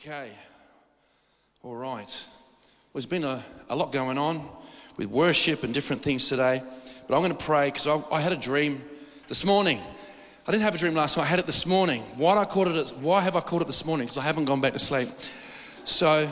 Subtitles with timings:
[0.00, 0.32] Okay.
[1.62, 1.98] All right.
[2.02, 4.44] Well, there's been a, a lot going on
[4.96, 6.64] with worship and different things today,
[7.06, 8.82] but I'm going to pray because I, I had a dream
[9.28, 9.80] this morning.
[10.48, 11.22] I didn't have a dream last night.
[11.22, 12.02] I had it this morning.
[12.16, 12.92] Why I called it?
[12.98, 14.06] Why have I called it this morning?
[14.06, 15.10] Because I haven't gone back to sleep.
[15.20, 16.28] So,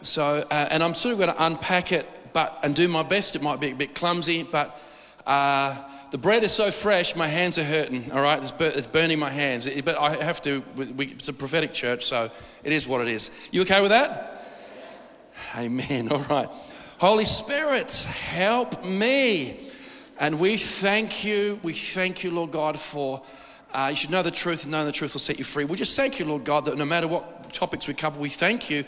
[0.00, 3.36] so, uh, and I'm sort of going to unpack it, but and do my best.
[3.36, 4.80] It might be a bit clumsy, but
[5.26, 5.76] uh,
[6.10, 8.38] the bread is so fresh, my hands are hurting, all right?
[8.38, 9.66] It's, bur- it's burning my hands.
[9.66, 12.30] It- but I have to, we, it's a prophetic church, so
[12.64, 13.30] it is what it is.
[13.50, 14.44] You okay with that?
[15.56, 16.48] Amen, all right.
[16.98, 19.60] Holy Spirit, help me.
[20.18, 23.22] And we thank you, we thank you, Lord God, for.
[23.74, 25.64] Uh, you should know the truth, and knowing the truth will set you free.
[25.64, 28.68] We just thank you, Lord God, that no matter what topics we cover, we thank
[28.68, 28.82] you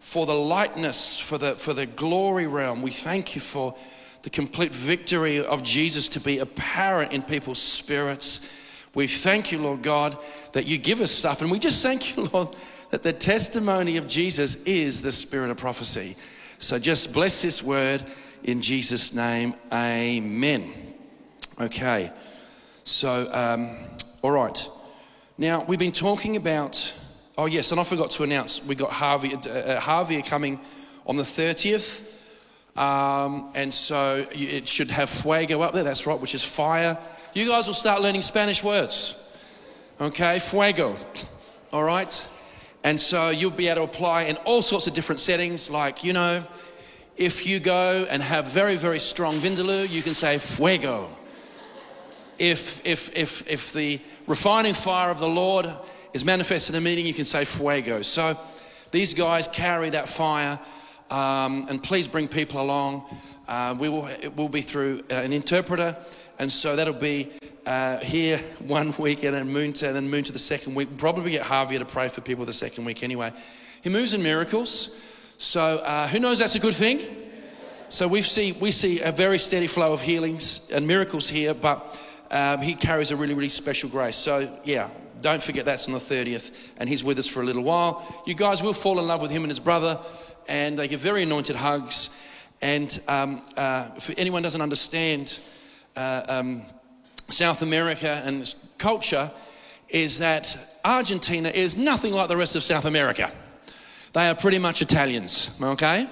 [0.00, 2.80] for the lightness, for the, for the glory realm.
[2.80, 3.74] We thank you for
[4.24, 8.86] the complete victory of Jesus to be apparent in people's spirits.
[8.94, 10.16] We thank you, Lord God,
[10.52, 11.42] that you give us stuff.
[11.42, 12.48] And we just thank you, Lord,
[12.88, 16.16] that the testimony of Jesus is the spirit of prophecy.
[16.58, 18.02] So just bless this word
[18.44, 19.56] in Jesus' name.
[19.70, 20.72] Amen.
[21.60, 22.10] Okay.
[22.84, 23.76] So, um,
[24.22, 24.68] all right.
[25.36, 26.94] Now, we've been talking about,
[27.36, 30.60] oh, yes, and I forgot to announce we got Harvey, uh, uh, Harvey coming
[31.06, 32.13] on the 30th.
[32.76, 36.98] Um, and so it should have fuego up there, that's right, which is fire.
[37.32, 39.20] You guys will start learning Spanish words.
[40.00, 40.96] Okay, fuego.
[41.72, 42.28] All right?
[42.82, 46.12] And so you'll be able to apply in all sorts of different settings, like, you
[46.12, 46.44] know,
[47.16, 51.08] if you go and have very, very strong vindaloo, you can say fuego
[52.38, 55.70] if, if, if, if the refining fire of the Lord
[56.12, 58.02] is manifest in a meeting, you can say fuego.
[58.02, 58.38] So
[58.90, 60.58] these guys carry that fire,
[61.10, 63.04] um, and please bring people along.
[63.46, 65.96] Uh, we will, it will be through uh, an interpreter,
[66.38, 67.32] and so that'll be
[67.66, 70.96] uh, here one week and then moon to, and then moon to the second week.
[70.96, 73.32] Probably get Javier to pray for people the second week anyway.
[73.82, 74.90] He moves in miracles,
[75.38, 77.00] so uh, who knows that's a good thing?
[77.88, 82.00] So we see, we see a very steady flow of healings and miracles here, but
[82.30, 84.16] um, he carries a really, really special grace.
[84.16, 84.88] So, yeah,
[85.20, 88.04] don't forget that's on the 30th, and he's with us for a little while.
[88.26, 90.00] You guys will fall in love with him and his brother,
[90.48, 92.10] and they give very anointed hugs.
[92.62, 95.40] And um, uh, if anyone doesn't understand
[95.96, 96.62] uh, um,
[97.28, 99.30] South America and culture,
[99.88, 103.30] is that Argentina is nothing like the rest of South America.
[104.12, 106.08] They are pretty much Italians, okay?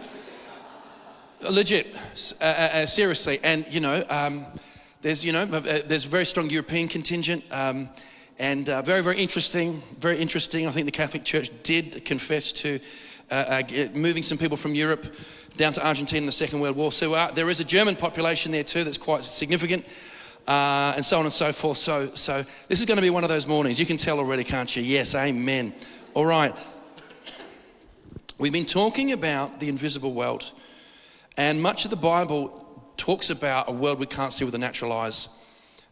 [1.51, 3.41] legit, uh, uh, uh, seriously.
[3.43, 4.47] And you know, um,
[5.01, 7.89] there's you know, uh, there's a very strong European contingent, um,
[8.39, 9.83] and uh, very very interesting.
[9.99, 10.67] Very interesting.
[10.67, 12.81] I think the Catholic Church did confess to
[13.33, 15.15] uh, uh, moving some people from Europe
[15.57, 16.93] down to Argentina in the Second World War.
[16.93, 19.87] So uh, there is a German population there too that's quite significant.
[20.47, 21.79] Uh, and so on and so forth.
[21.79, 23.79] So, so this is going to be one of those mornings.
[23.79, 24.83] You can tell already, can't you?
[24.83, 25.73] Yes, amen.
[26.15, 26.53] All right.
[28.39, 30.51] We've been talking about the invisible world.
[31.37, 34.93] And much of the Bible talks about a world we can't see with the natural
[34.93, 35.29] eyes.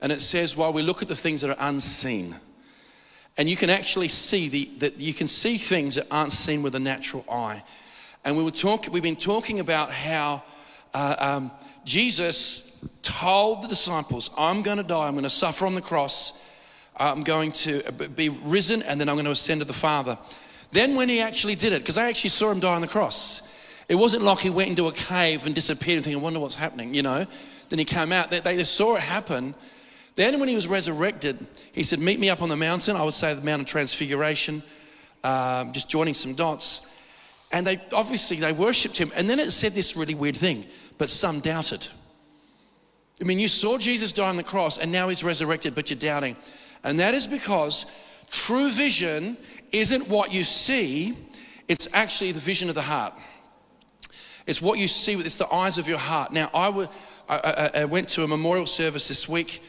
[0.00, 2.34] And it says, while we look at the things that are unseen,
[3.40, 6.74] and you can actually see the, that you can see things that aren't seen with
[6.74, 7.62] a natural eye.
[8.22, 10.42] And we were talk, we've been talking about how
[10.92, 11.50] uh, um,
[11.86, 16.34] Jesus told the disciples, I'm going to die, I'm going to suffer on the cross,
[16.98, 17.80] I'm going to
[18.14, 20.18] be risen, and then I'm going to ascend to the Father.
[20.72, 23.40] Then, when he actually did it, because I actually saw him die on the cross,
[23.88, 26.56] it wasn't like he went into a cave and disappeared and thinking, I wonder what's
[26.56, 27.26] happening, you know.
[27.70, 28.30] Then he came out.
[28.30, 29.54] They, they saw it happen.
[30.16, 32.96] Then, when he was resurrected, he said, Meet me up on the mountain.
[32.96, 34.62] I would say the Mount of Transfiguration,
[35.24, 36.80] um, just joining some dots.
[37.52, 39.10] And they obviously they worshipped him.
[39.14, 40.66] And then it said this really weird thing,
[40.98, 41.86] but some doubted.
[43.20, 45.98] I mean, you saw Jesus die on the cross and now he's resurrected, but you're
[45.98, 46.36] doubting.
[46.84, 47.84] And that is because
[48.30, 49.36] true vision
[49.72, 51.16] isn't what you see,
[51.68, 53.12] it's actually the vision of the heart.
[54.46, 56.32] It's what you see with it's the eyes of your heart.
[56.32, 56.88] Now, I, w-
[57.28, 59.62] I, I- I went to a memorial service this week,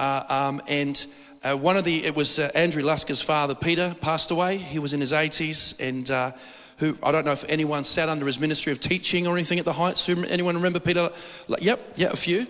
[0.00, 1.06] uh, um, and
[1.42, 4.56] uh, one of the it was uh, Andrew Lusker's father, Peter, passed away.
[4.56, 6.32] He was in his 80s, and uh,
[6.78, 9.66] who I don't know if anyone sat under his ministry of teaching or anything at
[9.66, 10.08] the Heights.
[10.08, 11.10] Anyone remember Peter?
[11.48, 12.46] Like, yep, yeah, a few.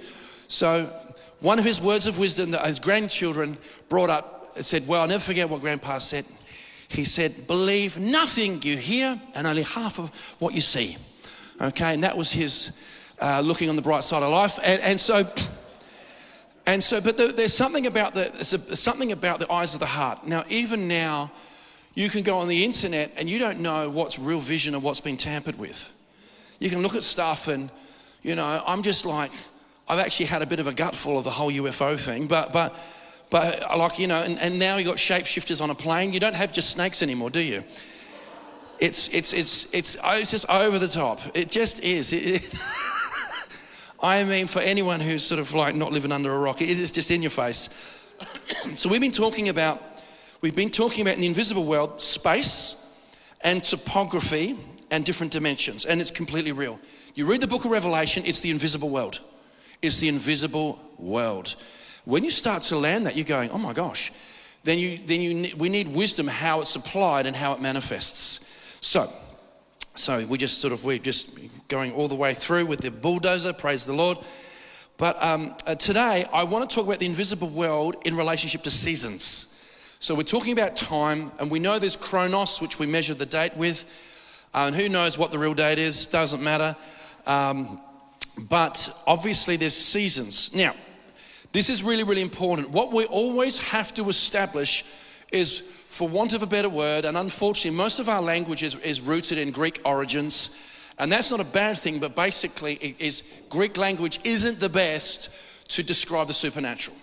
[0.47, 0.87] So,
[1.41, 3.59] one of his words of wisdom that his grandchildren
[3.89, 6.25] brought up it said, "Well, I'll never forget what Grandpa said."
[6.89, 10.97] He said, "Believe nothing you hear, and only half of what you see."
[11.61, 12.71] Okay, and that was his
[13.21, 14.59] uh, looking on the bright side of life.
[14.63, 15.29] And, and so,
[16.67, 20.27] and so, but there's something about the a, something about the eyes of the heart.
[20.27, 21.31] Now, even now,
[21.95, 25.01] you can go on the internet and you don't know what's real vision and what's
[25.01, 25.93] been tampered with.
[26.59, 27.71] You can look at stuff and,
[28.23, 29.33] you know, I'm just like,
[29.89, 32.77] I've actually had a bit of a gutful of the whole UFO thing, but but
[33.31, 36.13] but like you know, and, and now you got shapeshifters on a plane.
[36.13, 37.65] You don't have just snakes anymore, do you?
[38.81, 41.21] it's, it's, it's, it's, oh, it's just over the top.
[41.35, 42.13] It just is.
[42.13, 42.43] It, it
[44.03, 46.91] I mean, for anyone who's sort of like not living under a rock, it is
[46.91, 47.69] just in your face.
[48.75, 49.83] so we've been talking about,
[50.41, 52.77] we've been talking about in the invisible world, space
[53.43, 54.59] and topography
[54.91, 56.79] and different dimensions, and it's completely real.
[57.15, 59.21] You read the book of Revelation, it's the invisible world.
[59.83, 61.55] It's the invisible world.
[62.05, 64.13] When you start to land that, you're going, oh my gosh.
[64.65, 68.41] Then you, then you, we need wisdom how it's applied and how it manifests.
[68.81, 69.11] So,
[70.01, 71.29] so we just sort of we're just
[71.69, 73.53] going all the way through with the bulldozer.
[73.53, 74.19] Praise the Lord.
[74.97, 78.71] But um, uh, today I want to talk about the invisible world in relationship to
[78.71, 79.47] seasons.
[80.01, 83.55] So we're talking about time, and we know there's chronos, which we measure the date
[83.57, 84.47] with.
[84.55, 86.07] Uh, and who knows what the real date is?
[86.07, 86.75] Doesn't matter.
[87.27, 87.79] Um,
[88.39, 90.55] but obviously there's seasons.
[90.55, 90.75] Now,
[91.53, 92.71] this is really, really important.
[92.71, 94.83] What we always have to establish
[95.31, 99.01] is, for want of a better word, and unfortunately, most of our language is, is
[99.01, 100.51] rooted in Greek origins.
[100.99, 105.31] And that's not a bad thing, but basically, it is Greek language isn't the best
[105.71, 106.97] to describe the supernatural,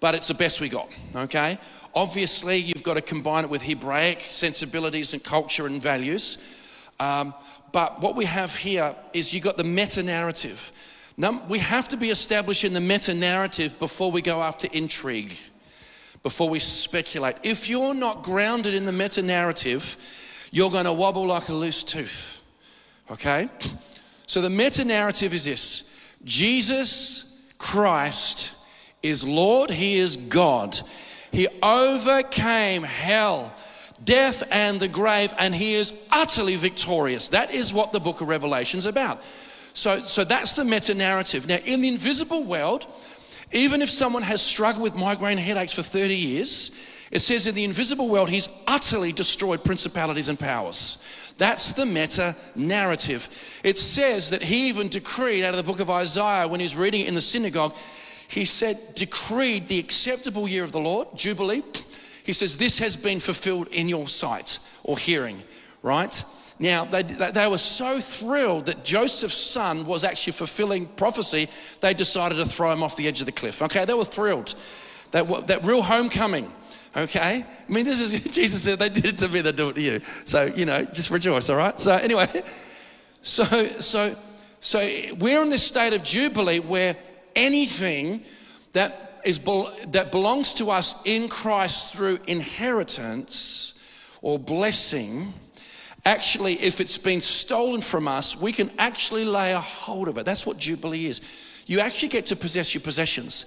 [0.00, 1.58] but it's the best we got, okay?
[1.94, 6.88] Obviously, you've got to combine it with Hebraic sensibilities and culture and values.
[6.98, 7.34] Um,
[7.70, 10.72] but what we have here is you've got the meta narrative.
[11.16, 15.36] Now, we have to be established in the meta narrative before we go after intrigue,
[16.24, 17.36] before we speculate.
[17.44, 19.96] If you're not grounded in the meta narrative,
[20.50, 22.40] you're going to wobble like a loose tooth.
[23.10, 23.48] Okay?
[24.26, 28.52] So the meta narrative is this Jesus Christ
[29.02, 30.80] is Lord, He is God.
[31.30, 33.52] He overcame hell,
[34.02, 37.28] death, and the grave, and He is utterly victorious.
[37.28, 39.22] That is what the book of Revelation is about.
[39.74, 41.48] So, so that's the meta narrative.
[41.48, 42.86] Now, in the invisible world,
[43.52, 46.70] even if someone has struggled with migraine headaches for 30 years,
[47.10, 51.34] it says in the invisible world, he's utterly destroyed principalities and powers.
[51.38, 53.60] That's the meta narrative.
[53.62, 57.02] It says that he even decreed out of the book of Isaiah when he's reading
[57.02, 57.74] it in the synagogue,
[58.28, 61.62] he said, decreed the acceptable year of the Lord, Jubilee.
[62.24, 65.42] He says, This has been fulfilled in your sight or hearing,
[65.82, 66.24] right?
[66.58, 71.48] Now, they, they were so thrilled that Joseph's son was actually fulfilling prophecy,
[71.80, 73.60] they decided to throw him off the edge of the cliff.
[73.62, 74.54] Okay, they were thrilled.
[75.10, 76.50] That, that real homecoming.
[76.96, 77.44] Okay?
[77.44, 79.80] I mean, this is, Jesus said, they did it to me, they do it to
[79.80, 80.00] you.
[80.24, 81.78] So, you know, just rejoice, all right?
[81.78, 82.26] So, anyway,
[83.22, 83.44] so,
[83.80, 84.16] so,
[84.60, 84.78] so
[85.18, 86.96] we're in this state of Jubilee where
[87.34, 88.22] anything
[88.74, 93.74] that, is, that belongs to us in Christ through inheritance
[94.22, 95.32] or blessing
[96.04, 100.24] actually, if it's been stolen from us, we can actually lay a hold of it.
[100.24, 101.20] That's what Jubilee is.
[101.66, 103.46] You actually get to possess your possessions.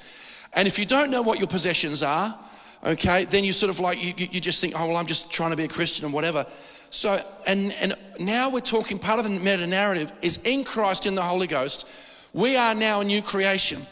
[0.53, 2.37] And if you don't know what your possessions are,
[2.83, 5.51] okay, then you sort of like, you, you just think, oh, well, I'm just trying
[5.51, 6.45] to be a Christian and whatever.
[6.89, 11.15] So, and, and now we're talking, part of the meta narrative is in Christ, in
[11.15, 11.87] the Holy Ghost,
[12.33, 13.85] we are now a new creation.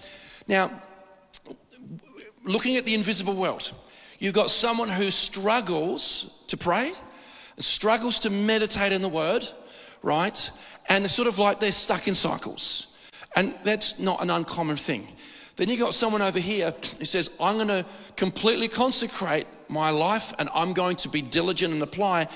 [0.47, 0.71] Now,
[2.43, 3.71] looking at the invisible world,
[4.19, 6.93] you've got someone who struggles to pray
[7.59, 9.47] struggles to meditate in the word,
[10.01, 10.51] right?
[10.87, 12.87] And they're sort of like they're stuck in cycles.
[13.35, 15.07] And that's not an uncommon thing.
[15.55, 17.85] Then you got someone over here who says, I'm going to
[18.15, 22.27] completely consecrate my life and I'm going to be diligent and apply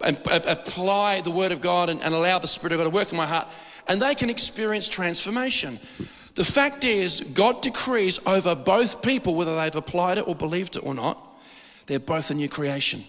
[0.00, 3.10] and apply the word of God and, and allow the Spirit of God to work
[3.10, 3.48] in my heart.
[3.88, 5.80] And they can experience transformation.
[6.34, 10.80] The fact is, God decrees over both people, whether they've applied it or believed it
[10.80, 11.18] or not,
[11.86, 13.04] they're both a new creation.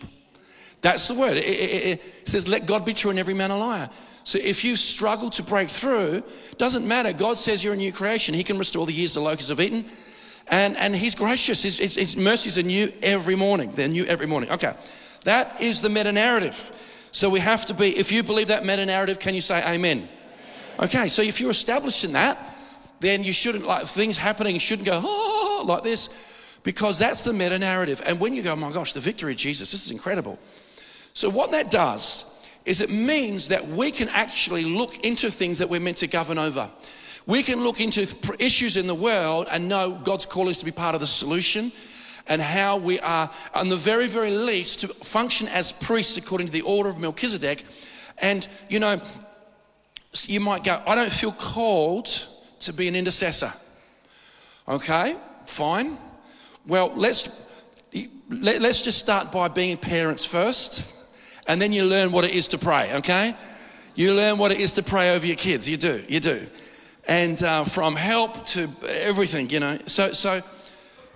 [0.81, 1.37] That's the word.
[1.37, 3.89] It, it, it, says, let God be true and every man a liar.
[4.23, 6.23] So if you struggle to break through,
[6.57, 7.13] doesn't matter.
[7.13, 8.33] God says you're a new creation.
[8.33, 9.85] He can restore the years the locusts have eaten.
[10.47, 11.63] And, and he's gracious.
[11.63, 13.71] His, his, his mercies are new every morning.
[13.73, 14.51] They're new every morning.
[14.51, 14.73] Okay.
[15.23, 17.09] That is the meta narrative.
[17.11, 20.09] So we have to be, if you believe that meta narrative, can you say amen?
[20.79, 21.07] Okay.
[21.07, 22.55] So if you're established in that,
[22.99, 26.09] then you shouldn't, like things happening, shouldn't go, oh, like this,
[26.63, 28.01] because that's the meta narrative.
[28.05, 30.37] And when you go, oh my gosh, the victory of Jesus, this is incredible.
[31.21, 32.25] So, what that does
[32.65, 36.39] is it means that we can actually look into things that we're meant to govern
[36.39, 36.67] over.
[37.27, 38.07] We can look into
[38.39, 41.71] issues in the world and know God's call is to be part of the solution
[42.25, 46.53] and how we are, on the very, very least, to function as priests according to
[46.53, 47.65] the order of Melchizedek.
[48.17, 48.99] And, you know,
[50.23, 52.07] you might go, I don't feel called
[52.61, 53.53] to be an intercessor.
[54.67, 55.99] Okay, fine.
[56.65, 57.29] Well, let's,
[58.27, 60.97] let's just start by being parents first
[61.51, 63.35] and then you learn what it is to pray, okay?
[63.93, 65.67] You learn what it is to pray over your kids.
[65.67, 66.47] You do, you do.
[67.09, 69.77] And uh, from help to everything, you know.
[69.85, 70.41] So, so,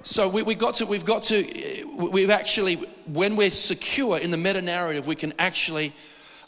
[0.04, 2.76] so we, we got to, we've got to, we've actually,
[3.06, 5.94] when we're secure in the meta narrative, we can actually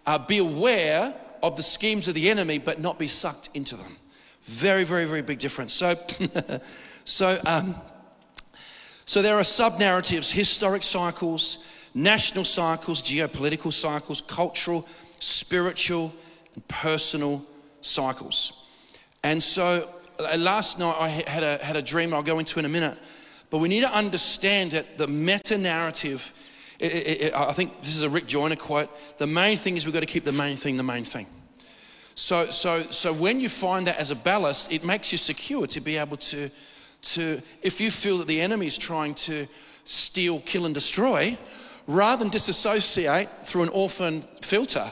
[0.05, 3.95] uh, be aware of the schemes of the enemy, but not be sucked into them.
[4.41, 5.71] Very, very, very big difference.
[5.71, 5.95] So,
[7.05, 7.73] so, um,
[9.05, 11.59] so there are sub narratives, historic cycles,
[11.97, 14.87] national cycles, geopolitical cycles, cultural,
[15.19, 16.13] spiritual,
[16.53, 17.43] and personal
[17.81, 18.53] cycles.
[19.23, 19.89] And so
[20.19, 22.97] uh, last night I had a, had a dream I'll go into in a minute,
[23.49, 26.33] but we need to understand that the meta narrative.
[26.79, 28.89] I think this is a Rick Joyner quote.
[29.17, 31.25] The main thing is we've got to keep the main thing the main thing.
[32.13, 35.81] So, so, so when you find that as a ballast, it makes you secure to
[35.81, 36.51] be able to,
[37.01, 39.47] to, if you feel that the enemy is trying to
[39.85, 41.37] steal, kill, and destroy,
[41.87, 44.91] rather than disassociate through an orphan filter,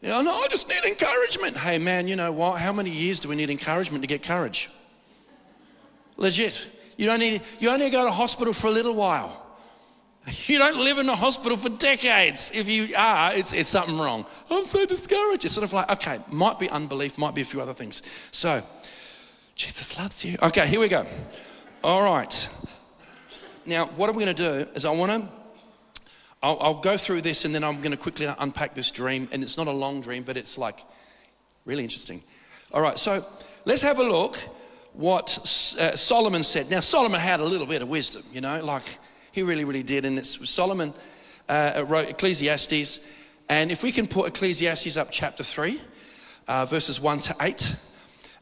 [0.00, 1.56] you know, no, I just need encouragement.
[1.56, 2.60] Hey, man, you know what?
[2.60, 4.70] How many years do we need encouragement to get courage?
[6.16, 6.68] Legit.
[6.96, 9.46] You don't need, you only go to hospital for a little while.
[10.46, 12.52] You don't live in a hospital for decades.
[12.54, 14.26] If you are, it's, it's something wrong.
[14.50, 15.44] I'm so discouraged.
[15.44, 18.02] It's sort of like, okay, might be unbelief, might be a few other things.
[18.30, 18.62] So,
[19.54, 20.36] Jesus loves you.
[20.42, 21.06] Okay, here we go.
[21.82, 22.48] All right.
[23.64, 25.28] Now, what I'm going to do is I want to,
[26.42, 29.28] I'll, I'll go through this and then I'm going to quickly unpack this dream.
[29.32, 30.84] And it's not a long dream, but it's like
[31.64, 32.22] really interesting.
[32.72, 33.24] All right, so
[33.64, 34.36] let's have a look
[34.92, 35.38] what
[35.78, 36.70] uh, Solomon said.
[36.70, 38.84] Now, Solomon had a little bit of wisdom, you know, like
[39.32, 40.04] he really, really did.
[40.04, 40.94] And it's Solomon
[41.48, 43.00] uh, wrote Ecclesiastes.
[43.48, 45.80] And if we can put Ecclesiastes up chapter 3,
[46.48, 47.74] uh, verses 1 to 8.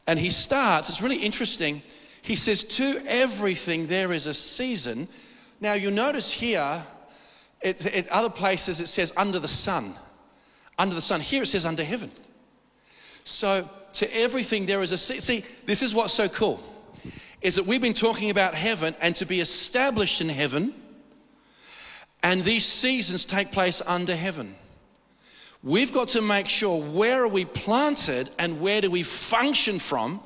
[0.07, 1.81] And he starts, it's really interesting.
[2.21, 5.07] He says, To everything there is a season.
[5.61, 6.83] Now you'll notice here,
[7.63, 9.95] at other places it says under the sun.
[10.77, 11.21] Under the sun.
[11.21, 12.11] Here it says under heaven.
[13.23, 14.97] So to everything there is a.
[14.97, 16.61] See, this is what's so cool
[17.41, 20.73] is that we've been talking about heaven and to be established in heaven,
[22.21, 24.55] and these seasons take place under heaven.
[25.63, 30.21] We've got to make sure where are we planted and where do we function from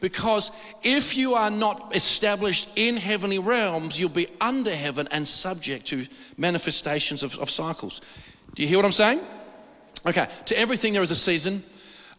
[0.00, 0.50] because
[0.82, 6.06] if you are not established in heavenly realms, you'll be under heaven and subject to
[6.36, 8.00] manifestations of, of, cycles.
[8.54, 9.20] Do you hear what I'm saying?
[10.06, 11.62] Okay, to everything there is a season,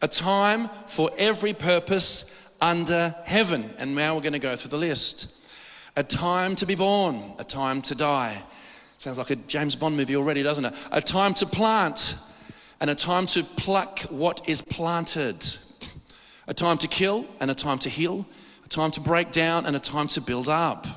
[0.02, 3.70] a time for every purpose under heaven.
[3.78, 5.32] And now we're going to go through the list.
[5.96, 8.42] A time to be born, a time to die.
[8.98, 10.74] Sounds like a James Bond movie already, doesn't it?
[10.92, 12.16] A time to plant,
[12.82, 15.46] and a time to pluck what is planted.
[16.48, 18.26] A time to kill, and a time to heal.
[18.66, 20.88] A time to break down, and a time to build up.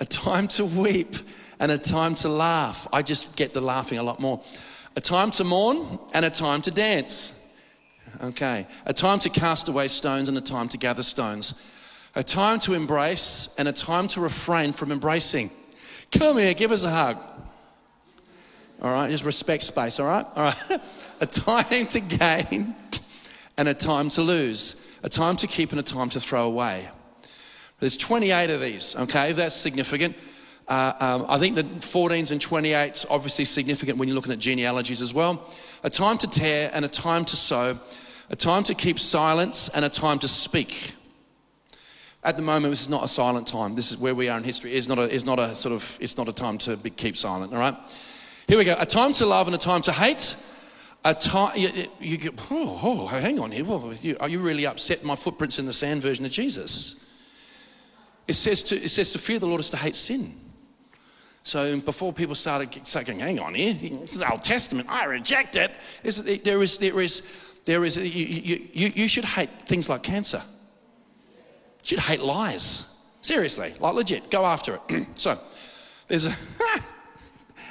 [0.00, 1.16] A time to weep,
[1.60, 2.86] and a time to laugh.
[2.92, 4.42] I just get the laughing a lot more.
[4.96, 7.34] A time to mourn, and a time to dance.
[8.22, 8.66] Okay.
[8.86, 11.54] A time to cast away stones and a time to gather stones.
[12.14, 15.50] A time to embrace and a time to refrain from embracing.
[16.12, 17.18] Come here, give us a hug.
[18.80, 20.26] All right, just respect space, all right?
[20.36, 20.80] All right.
[21.20, 22.76] a time to gain
[23.56, 24.98] and a time to lose.
[25.02, 26.88] A time to keep and a time to throw away.
[27.80, 29.32] There's 28 of these, okay?
[29.32, 30.16] That's significant.
[30.66, 35.02] Uh, um, I think the 14s and 28s obviously significant when you're looking at genealogies
[35.02, 35.46] as well.
[35.82, 37.78] A time to tear and a time to sow
[38.30, 40.94] a time to keep silence and a time to speak.
[42.22, 43.74] At the moment, this is not a silent time.
[43.74, 44.72] This is where we are in history.
[44.72, 47.16] It's not a, it's not a sort of, it's not a time to be, keep
[47.16, 47.76] silent, all right?
[48.48, 48.76] Here we go.
[48.78, 50.36] A time to love and a time to hate.
[51.06, 51.70] A time, you,
[52.00, 53.64] you get, oh, oh, hang on here.
[53.64, 57.04] Well, you, are you really upset my footprints in the sand version of Jesus?
[58.26, 60.34] It says to, it says to fear the Lord is to hate sin.
[61.42, 65.72] So before people started saying, hang on here, this is Old Testament, I reject it.
[66.42, 70.42] There is, there is there is, you, you, you should hate things like cancer.
[71.82, 72.84] You should hate lies.
[73.22, 75.06] Seriously, like legit, go after it.
[75.18, 75.38] so,
[76.08, 76.34] there's a,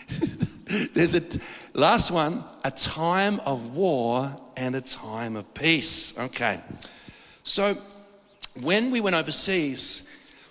[0.93, 1.23] there's a,
[1.73, 6.17] last one, a time of war and a time of peace.
[6.17, 6.61] Okay.
[7.43, 7.77] So,
[8.61, 10.03] when we went overseas,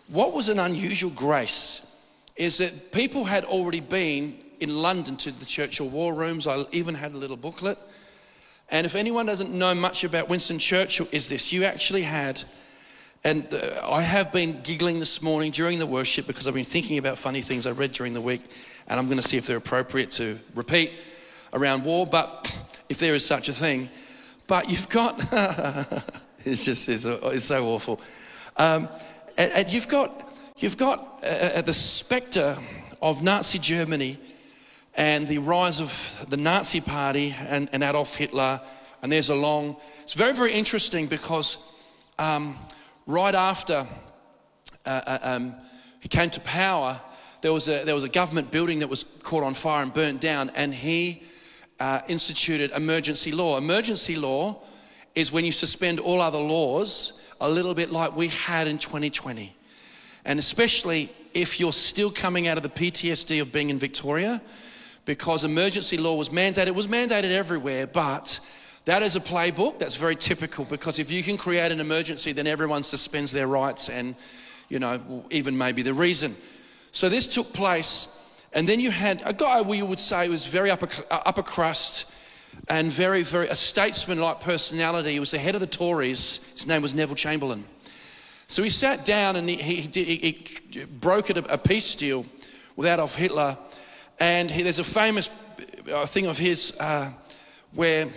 [0.08, 1.86] what was an unusual grace
[2.36, 6.46] is that people had already been in London to the Churchill war rooms.
[6.46, 7.78] I even had a little booklet
[8.72, 12.42] and if anyone doesn't know much about Winston Churchill, is this you actually had,
[13.24, 13.46] and
[13.84, 17.40] I have been giggling this morning during the worship because I've been thinking about funny
[17.40, 18.42] things I read during the week,
[18.88, 20.90] and I'm going to see if they're appropriate to repeat
[21.52, 22.52] around war, but
[22.88, 23.88] if there is such a thing.
[24.48, 25.20] But you've got,
[26.44, 28.00] it's just, it's, it's so awful.
[28.56, 28.88] Um,
[29.38, 32.58] and, and, you've got, you've got uh, uh the spectre
[33.00, 34.18] of Nazi Germany
[34.96, 38.60] and the rise of the Nazi Party and, and Adolf Hitler.
[39.00, 41.56] And there's a long, it's very, very interesting because
[42.18, 42.56] um,
[43.06, 43.86] right after
[44.86, 45.54] uh, uh, um,
[46.00, 47.00] he came to power,
[47.40, 50.20] there was, a, there was a government building that was caught on fire and burnt
[50.20, 51.22] down, and he
[51.80, 53.58] uh, instituted emergency law.
[53.58, 54.62] Emergency law
[55.14, 59.54] is when you suspend all other laws, a little bit like we had in 2020.
[60.24, 64.40] And especially if you're still coming out of the PTSD of being in Victoria,
[65.04, 66.68] because emergency law was mandated.
[66.68, 68.38] It was mandated everywhere, but
[68.84, 72.46] that is a playbook that's very typical because if you can create an emergency, then
[72.46, 74.16] everyone suspends their rights and,
[74.68, 76.36] you know, even maybe the reason.
[76.90, 78.08] So this took place,
[78.52, 82.10] and then you had a guy we would say was very upper, upper crust
[82.68, 85.12] and very, very a statesman-like personality.
[85.12, 86.40] He was the head of the Tories.
[86.52, 87.64] His name was Neville Chamberlain.
[88.48, 92.26] So he sat down and he, he, did, he, he brokered a, a, peace deal
[92.76, 93.56] with Adolf Hitler.
[94.20, 95.30] And he, there's a famous
[95.90, 97.10] uh, thing of his uh,
[97.72, 98.08] where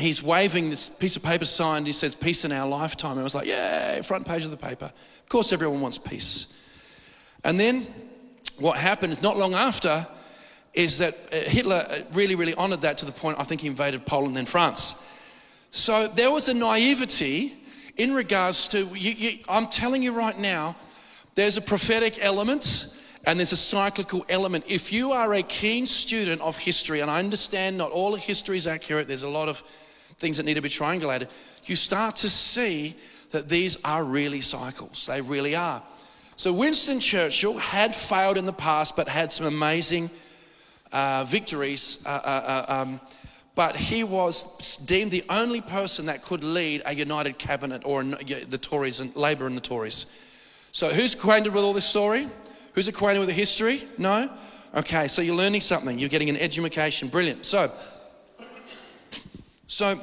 [0.00, 1.86] he's waving this piece of paper signed.
[1.86, 3.12] He says, Peace in our lifetime.
[3.12, 4.86] And I was like, Yeah, front page of the paper.
[4.86, 6.56] Of course, everyone wants peace.
[7.44, 7.86] And then
[8.58, 10.06] what happened is not long after
[10.74, 13.66] is that uh, Hitler uh, really, really honored that to the point I think he
[13.66, 14.94] invaded Poland and France.
[15.72, 17.56] So there was a naivety
[17.96, 20.76] in regards to, you, you, I'm telling you right now,
[21.34, 22.88] there's a prophetic element
[23.24, 24.64] and there's a cyclical element.
[24.66, 28.56] If you are a keen student of history, and I understand not all of history
[28.56, 29.62] is accurate, there's a lot of
[30.20, 31.28] things that need to be triangulated,
[31.64, 32.94] you start to see
[33.30, 35.06] that these are really cycles.
[35.06, 35.82] They really are.
[36.36, 40.10] So Winston Churchill had failed in the past, but had some amazing
[40.92, 41.98] uh, victories.
[42.04, 43.00] Uh, uh, uh um,
[43.54, 48.58] but he was deemed the only person that could lead a united cabinet or the
[48.58, 50.06] Tories and Labor and the Tories.
[50.72, 52.28] So, who's acquainted with all this story?
[52.74, 53.82] Who's acquainted with the history?
[53.98, 54.30] No?
[54.74, 55.98] Okay, so you're learning something.
[55.98, 57.08] You're getting an education.
[57.08, 57.44] Brilliant.
[57.44, 57.72] So,
[59.70, 60.00] so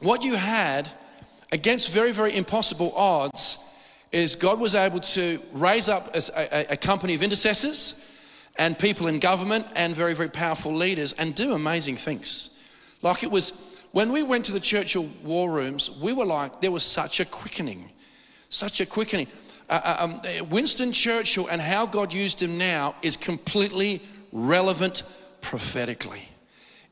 [0.00, 0.90] what you had
[1.52, 3.58] against very, very impossible odds
[4.10, 8.04] is God was able to raise up a, a, a company of intercessors
[8.56, 12.50] and people in government and very, very powerful leaders and do amazing things.
[13.00, 13.52] Like it was,
[13.92, 17.24] when we went to the Churchill war rooms, we were like, there was such a
[17.24, 17.92] quickening,
[18.48, 19.28] such a quickening.
[19.70, 25.04] Uh, uh um, Winston Churchill and how God used him now is completely relevant
[25.40, 26.28] prophetically.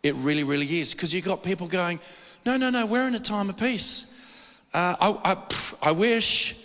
[0.07, 0.93] It really, really is.
[0.93, 1.99] Because you've got people going,
[2.45, 4.07] no, no, no, we're in a time of peace.
[4.73, 6.57] Uh, I, I, I wish.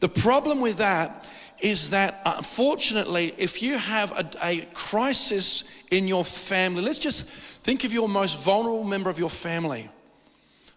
[0.00, 1.28] The problem with that
[1.60, 7.84] is that unfortunately, if you have a, a, crisis in your family, let's just think
[7.84, 9.88] of your most vulnerable member of your family,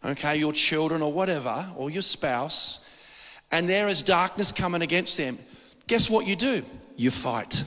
[0.06, 5.39] okay, your children or whatever, or your spouse, and there is darkness coming against them.
[5.88, 6.63] Guess what you do?
[6.96, 7.63] You fight.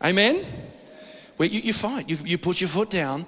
[0.00, 0.46] Amen?
[1.40, 3.24] Well, you, you fight, you, you put your foot down.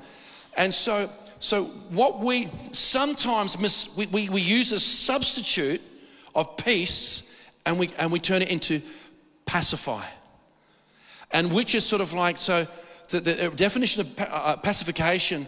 [0.58, 5.80] And so, so what we sometimes miss, we, we, we use a substitute
[6.34, 7.22] of peace
[7.64, 8.82] and we, and we turn it into
[9.46, 10.04] pacify.
[11.30, 12.66] And which is sort of like, so
[13.08, 15.46] the, the definition of uh, pacification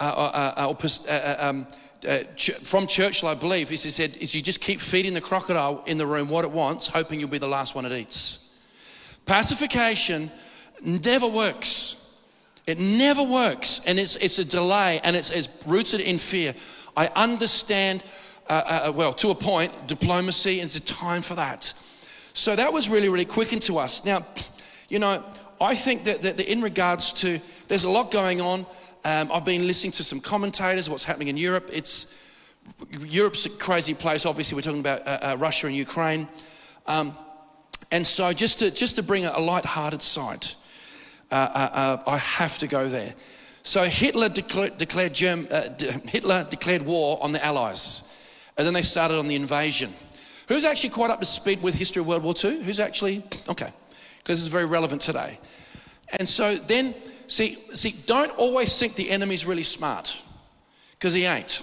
[0.00, 1.66] uh, uh, uh, uh, uh um,
[2.36, 5.82] ch- from Churchill, I believe, is he said, is you just keep feeding the crocodile
[5.84, 8.48] in the room what it wants, hoping you'll be the last one it eats.
[9.26, 10.30] Pacification
[10.82, 11.96] never works.
[12.68, 13.80] It never works.
[13.86, 16.54] And it's, it's a delay and it's, it's rooted in fear.
[16.94, 18.04] I understand
[18.46, 21.64] uh, uh, uh, well, to a point, diplomacy, is a time for that.
[22.34, 24.04] So that was really, really quickened to us.
[24.04, 24.26] Now,
[24.90, 25.24] you know,
[25.60, 28.66] I think that, that, that in regards to, there's a lot going on.
[29.04, 31.70] Um, I've been listening to some commentators, what's happening in Europe.
[31.72, 32.14] It's,
[33.00, 34.26] Europe's a crazy place.
[34.26, 36.28] Obviously, we're talking about uh, uh, Russia and Ukraine.
[36.86, 37.16] Um,
[37.90, 40.46] and so, just to, just to bring a light-hearted side,
[41.30, 43.14] uh, uh, I have to go there.
[43.62, 45.46] So, Hitler, declared, declared Germ,
[46.06, 48.02] Hitler declared war on the Allies.
[48.56, 49.92] And then they started on the invasion.
[50.48, 52.62] Who's actually quite up to speed with history of World War II?
[52.62, 53.70] Who's actually, okay,
[54.18, 55.38] because it's very relevant today.
[56.18, 56.94] And so then,
[57.26, 60.20] see, see, don't always think the enemy's really smart,
[60.92, 61.62] because he ain't.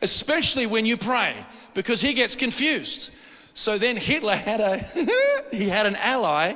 [0.00, 1.34] Especially when you pray,
[1.74, 3.10] because he gets confused.
[3.52, 4.78] So then Hitler had a,
[5.52, 6.54] he had an ally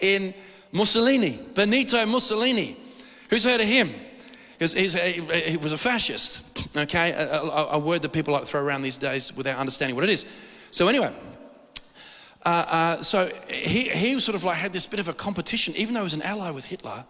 [0.00, 0.34] in
[0.74, 2.76] Mussolini, Benito Mussolini.
[3.30, 3.88] Who's heard of him?
[4.58, 7.12] He was, he was a fascist, okay?
[7.12, 10.04] A, a, a, word that people like to throw around these days without understanding what
[10.04, 10.24] it is.
[10.70, 11.12] So, anyway,
[12.44, 15.94] uh, uh, so he, he sort of like had this bit of a competition, even
[15.94, 17.04] though he was an ally with Hitler.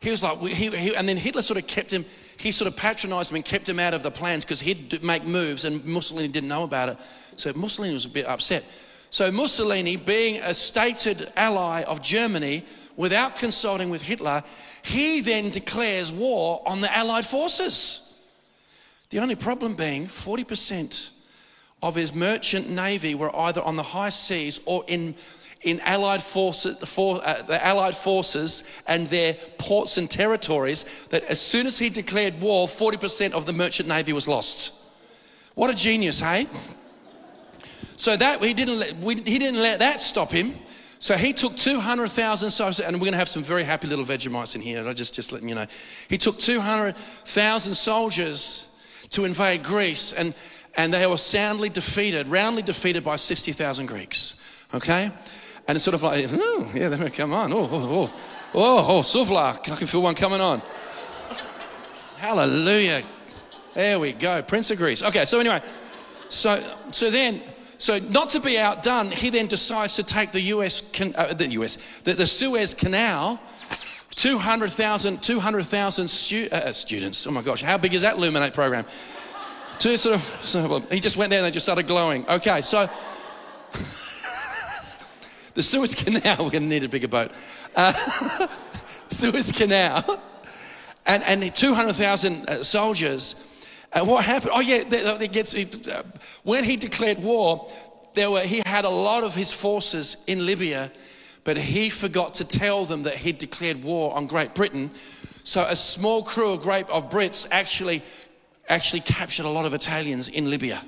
[0.00, 2.04] He was like, he, he, and then Hitler sort of kept him,
[2.38, 5.24] he sort of patronized him and kept him out of the plans because he'd make
[5.24, 6.98] moves and Mussolini didn't know about it.
[7.36, 8.64] So Mussolini was a bit upset.
[9.10, 12.64] So Mussolini, being a stated ally of Germany,
[12.96, 14.44] without consulting with Hitler,
[14.84, 18.00] he then declares war on the Allied forces.
[19.10, 21.10] The only problem being 40%
[21.82, 25.16] of his merchant navy were either on the high seas or in,
[25.62, 31.40] in Allied forces, for, uh, the Allied forces and their ports and territories that as
[31.40, 34.72] soon as he declared war, 40% of the merchant navy was lost.
[35.54, 36.46] What a genius, hey?
[38.00, 40.54] So that he didn't let, we, he didn't let that stop him.
[41.00, 44.54] So he took 200,000 soldiers, and we're going to have some very happy little Vegemites
[44.54, 44.88] in here.
[44.88, 45.66] I just just letting you know.
[46.08, 48.74] He took 200,000 soldiers
[49.10, 50.32] to invade Greece, and
[50.78, 54.64] and they were soundly defeated, roundly defeated by 60,000 Greeks.
[54.72, 55.12] Okay,
[55.68, 58.14] and it's sort of like, oh, yeah, they come on, oh, oh, oh,
[58.54, 60.62] oh, oh, Sufla, I can feel one coming on.
[62.16, 63.02] Hallelujah.
[63.74, 65.02] There we go, Prince of Greece.
[65.02, 65.60] Okay, so anyway,
[66.30, 67.42] so so then
[67.80, 71.78] so, not to be outdone, he then decides to take the US, uh, the US,
[72.00, 73.40] the, the Suez Canal
[74.16, 75.64] 200,000 200,
[76.10, 77.26] stu- uh, students.
[77.26, 78.84] Oh my gosh, how big is that Luminate program?
[78.84, 82.28] Of, sort of, he just went there and they just started glowing.
[82.28, 82.80] Okay, so
[85.54, 87.30] the Suez Canal, we're going to need a bigger boat.
[87.74, 87.94] Uh,
[89.08, 90.20] Suez Canal,
[91.06, 93.36] and, and 200,000 uh, soldiers
[93.92, 94.52] and what happened?
[94.54, 96.02] Oh, yeah, it gets, uh,
[96.44, 97.68] when he declared war,
[98.14, 100.92] there were, he had a lot of his forces in Libya,
[101.44, 104.90] but he forgot to tell them that he'd declared war on Great Britain.
[105.44, 108.02] So a small crew of, great, of Brits actually,
[108.68, 110.80] actually captured a lot of Italians in Libya.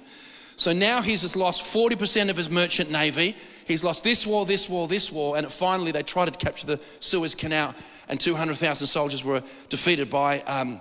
[0.57, 3.35] So now he's just lost 40% of his merchant navy.
[3.67, 6.81] He's lost this war, this war, this war, and finally they tried to capture the
[7.01, 7.75] Suez Canal,
[8.09, 10.81] and 200,000 soldiers were defeated by um,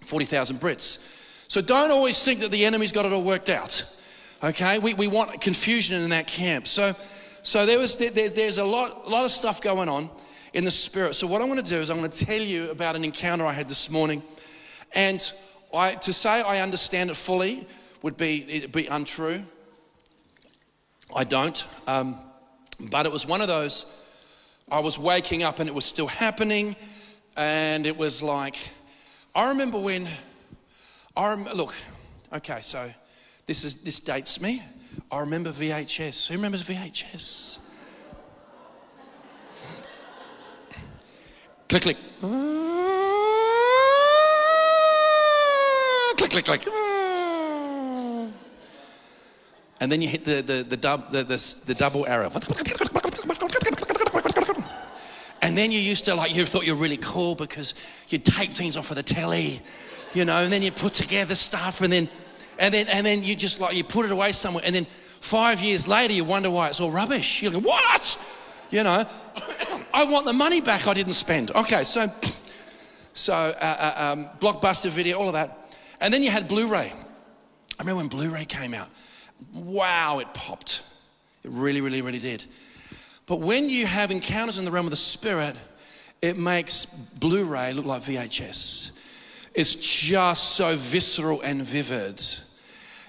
[0.00, 1.19] 40,000 Brits.
[1.50, 3.82] So don't always think that the enemy's got it all worked out.
[4.40, 6.68] Okay, we, we want confusion in that camp.
[6.68, 6.94] So,
[7.42, 10.10] so there was there, there's a lot, a lot of stuff going on
[10.54, 11.14] in the spirit.
[11.14, 13.44] So what I'm going to do is I'm going to tell you about an encounter
[13.44, 14.22] I had this morning,
[14.94, 15.32] and
[15.74, 17.66] I, to say I understand it fully
[18.02, 19.42] would be be untrue.
[21.12, 22.16] I don't, um,
[22.78, 23.86] but it was one of those.
[24.70, 26.76] I was waking up and it was still happening,
[27.36, 28.56] and it was like
[29.34, 30.08] I remember when
[31.16, 31.74] I rem- look,
[32.32, 32.90] okay, so
[33.46, 34.62] this is this dates me.
[35.10, 36.28] I remember VHS.
[36.28, 37.58] Who remembers VHS?
[41.68, 41.96] click, click.
[46.16, 46.68] click, click, click.
[49.82, 52.30] And then you hit the, the, the, dub, the, the, the double arrow.
[55.42, 57.74] And then you used to like, you thought you were really cool because
[58.08, 59.62] you'd tape things off of the telly
[60.12, 62.08] you know, and then you put together stuff and then,
[62.58, 65.60] and then, and then you just like, you put it away somewhere and then five
[65.60, 67.42] years later you wonder why it's all rubbish.
[67.42, 68.18] You're like, what?
[68.70, 69.04] You know,
[69.94, 71.50] I want the money back I didn't spend.
[71.50, 72.10] Okay, so,
[73.12, 75.74] so uh, uh, um, blockbuster video, all of that.
[76.00, 76.92] And then you had Blu-ray.
[76.92, 78.88] I remember when Blu-ray came out.
[79.52, 80.82] Wow, it popped.
[81.44, 82.44] It really, really, really did.
[83.26, 85.56] But when you have encounters in the realm of the spirit,
[86.20, 88.90] it makes Blu-ray look like VHS.
[89.54, 92.22] It's just so visceral and vivid.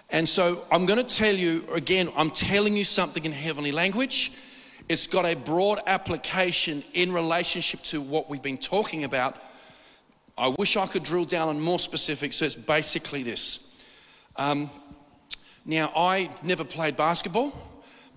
[0.09, 4.31] And so I'm going to tell you again, I'm telling you something in heavenly language.
[4.89, 9.37] It's got a broad application in relationship to what we've been talking about.
[10.37, 12.37] I wish I could drill down on more specifics.
[12.37, 13.73] So it's basically this.
[14.35, 14.69] Um,
[15.65, 17.53] now, I never played basketball,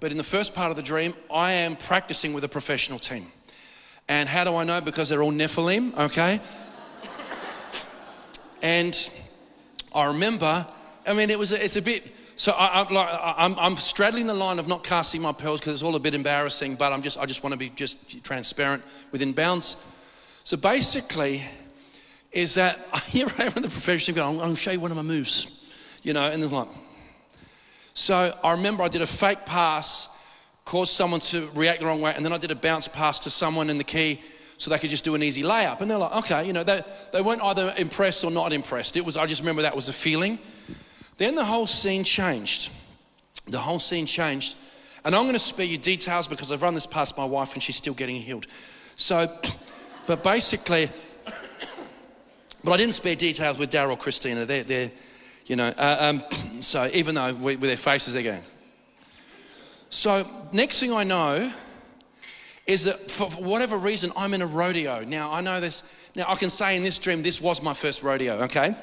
[0.00, 3.30] but in the first part of the dream, I am practicing with a professional team.
[4.08, 4.80] And how do I know?
[4.80, 6.40] Because they're all Nephilim, okay?
[8.64, 9.10] And
[9.94, 10.66] I remember,
[11.06, 14.32] I mean, it was, it's a bit, so I, am like, I'm, I'm straddling the
[14.32, 17.18] line of not casting my pearls because it's all a bit embarrassing, but I'm just,
[17.18, 19.76] I just want to be just transparent within bounds.
[20.44, 21.42] So basically,
[22.32, 24.90] is that here I am in the professional going, I'm going to show you one
[24.90, 26.68] of my moves, you know, and they're like,
[27.92, 30.08] so I remember I did a fake pass,
[30.64, 33.30] caused someone to react the wrong way, and then I did a bounce pass to
[33.30, 34.22] someone in the key
[34.56, 35.80] so they could just do an easy layup.
[35.80, 38.96] And they're like, okay, you know, they, they weren't either impressed or not impressed.
[38.96, 40.38] It was, I just remember that was a feeling.
[41.16, 42.70] Then the whole scene changed.
[43.46, 44.56] The whole scene changed.
[45.04, 47.62] And I'm going to spare you details because I've run this past my wife and
[47.62, 48.46] she's still getting healed.
[48.96, 49.30] So,
[50.06, 50.88] but basically,
[52.64, 54.46] but I didn't spare details with Daryl, Christina.
[54.46, 54.90] They're, they're
[55.46, 56.24] you know, uh, um,
[56.62, 58.42] so even though we, with their faces, they're going.
[59.90, 61.52] So, next thing I know,
[62.66, 65.04] is that for whatever reason, I'm in a rodeo.
[65.04, 65.82] Now, I know this.
[66.14, 68.74] Now, I can say in this dream, this was my first rodeo, okay?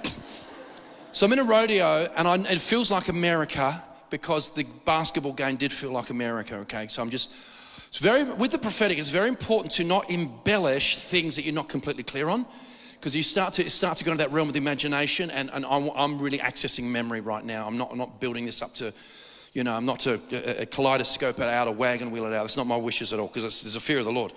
[1.13, 5.55] So I'm in a rodeo, and I, it feels like America because the basketball game
[5.55, 6.87] did feel like America, okay?
[6.89, 11.35] So I'm just, it's very, with the prophetic, it's very important to not embellish things
[11.37, 12.45] that you're not completely clear on
[12.93, 15.65] because you start to start to go into that realm of the imagination and, and
[15.65, 18.93] I'm, I'm, really accessing memory right now i'm not, I'm not building this up to
[19.53, 22.43] You know, I'm not to a, a kaleidoscope it out, a wagon wheel it out.
[22.43, 24.31] That's not my wishes at all because there's a fear of the Lord.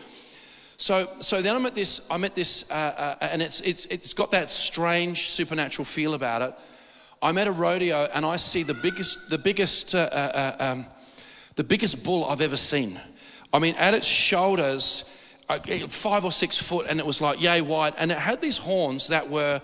[0.76, 4.12] So, so then I'm at this, I'm at this, uh, uh, and it's, it's, it's
[4.12, 6.54] got that strange supernatural feel about it.
[7.22, 10.86] I'm at a rodeo and I see the biggest, the biggest, uh, uh, uh um,
[11.54, 13.00] the biggest bull I've ever seen.
[13.52, 15.04] I mean, at its shoulders,
[15.48, 18.58] uh, five or six foot, and it was like yay wide, and it had these
[18.58, 19.60] horns that were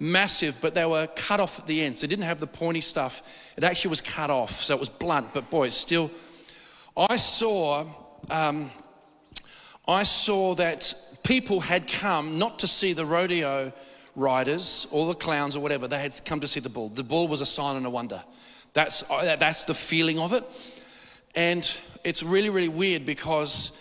[0.00, 2.02] massive, but they were cut off at the ends.
[2.02, 3.52] It didn't have the pointy stuff.
[3.56, 5.32] It actually was cut off, so it was blunt.
[5.32, 6.10] But boy, still.
[6.96, 7.86] I saw,
[8.30, 8.70] um,
[9.86, 13.72] I saw that people had come not to see the rodeo
[14.16, 15.86] riders or the clowns or whatever.
[15.86, 16.88] They had come to see the bull.
[16.88, 18.22] The bull was a sign and a wonder.
[18.72, 20.44] That's uh, that's the feeling of it,
[21.34, 21.70] and
[22.02, 23.72] it's really really weird because.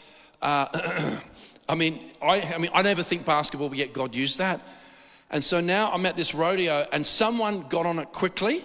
[0.41, 1.17] Uh,
[1.69, 4.59] I mean, I, I mean, I never think basketball, but yet God used that.
[5.31, 8.63] And so now I'm at this rodeo, and someone got on it quickly,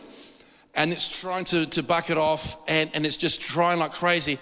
[0.74, 4.38] and it's trying to, to buck it off, and, and it's just trying like crazy.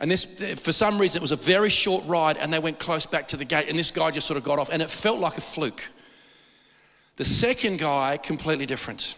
[0.00, 0.24] And this,
[0.60, 3.36] for some reason, it was a very short ride, and they went close back to
[3.36, 5.40] the gate, and this guy just sort of got off, and it felt like a
[5.40, 5.88] fluke.
[7.16, 9.14] The second guy, completely different.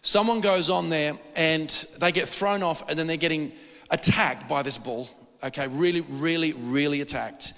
[0.00, 1.68] Someone goes on there, and
[1.98, 3.52] they get thrown off, and then they're getting
[3.90, 5.10] attacked by this bull.
[5.42, 7.52] Okay, really, really, really attacked.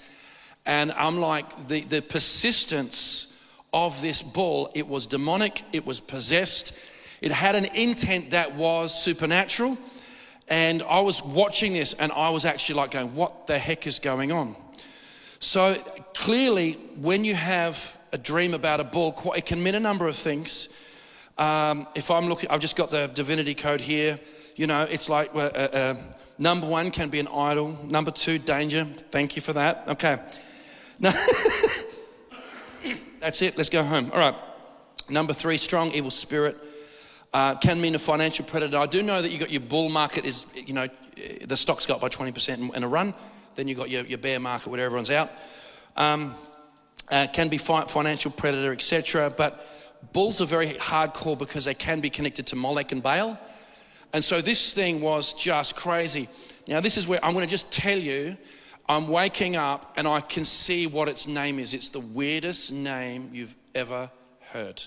[0.65, 3.33] And I'm like, the, the persistence
[3.73, 6.77] of this bull, it was demonic, it was possessed,
[7.21, 9.77] it had an intent that was supernatural.
[10.47, 13.99] And I was watching this and I was actually like going, what the heck is
[13.99, 14.55] going on?
[15.39, 15.75] So
[16.15, 20.15] clearly, when you have a dream about a bull, it can mean a number of
[20.15, 20.69] things.
[21.37, 24.19] Um, if I'm looking, I've just got the divinity code here.
[24.55, 25.95] You know, it's like uh, uh,
[26.39, 27.77] number one can be an idol.
[27.83, 28.85] Number two, danger.
[28.85, 29.83] Thank you for that.
[29.87, 30.17] Okay.
[30.99, 31.13] Now,
[33.27, 33.57] That's it.
[33.57, 34.09] Let's go home.
[34.13, 34.35] All right.
[35.09, 36.55] Number three, strong evil spirit.
[37.33, 38.77] Uh, can mean a financial predator.
[38.77, 40.87] I do know that you got your bull market is, you know,
[41.43, 43.13] the stock's got by 20% in a run.
[43.55, 45.29] Then you've got your, your bear market where everyone's out.
[45.97, 46.35] Um,
[47.11, 49.29] uh, can be fi- financial predator, etc.
[49.29, 49.61] But
[50.13, 53.37] bulls are very hardcore because they can be connected to Molech and Baal.
[54.13, 56.29] And so this thing was just crazy.
[56.65, 58.37] Now, this is where I'm going to just tell you
[58.89, 61.73] I'm waking up and I can see what its name is.
[61.73, 64.09] It's the weirdest name you've ever
[64.51, 64.81] heard.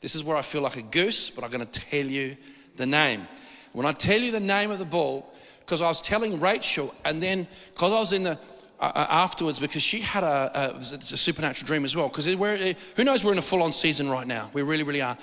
[0.00, 2.36] This is where I feel like a goose, but I'm going to tell you
[2.76, 3.26] the name.
[3.72, 7.22] When I tell you the name of the bull, because I was telling Rachel, and
[7.22, 8.38] then because I was in the
[8.78, 12.08] uh, uh, afterwards, because she had a, a, a supernatural dream as well.
[12.08, 14.50] Because who knows, we're in a full on season right now.
[14.52, 15.16] We really, really are.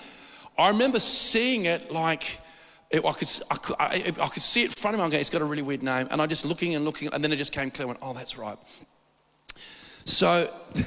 [0.57, 2.39] I remember seeing it like
[2.93, 5.03] it, I, could, I, could, I, I, could see it in front of me.
[5.03, 6.07] I'm going, it's got a really weird name.
[6.11, 7.87] And I'm just looking and looking, and then it just came clear.
[7.87, 8.57] I went, oh, that's right.
[10.05, 10.79] So, eh,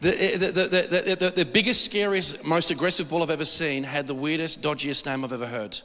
[0.00, 4.62] the, the, the, the, biggest, scariest, most aggressive bull I've ever seen had the weirdest,
[4.62, 5.78] dodgiest name I've ever heard.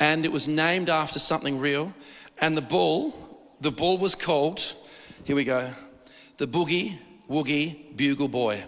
[0.00, 1.94] And it was named after something real.
[2.40, 3.14] And the bull,
[3.60, 4.74] the bull was called,
[5.22, 5.70] here we go,
[6.38, 6.98] the Boogie
[7.30, 8.64] Woogie Bugle Boy.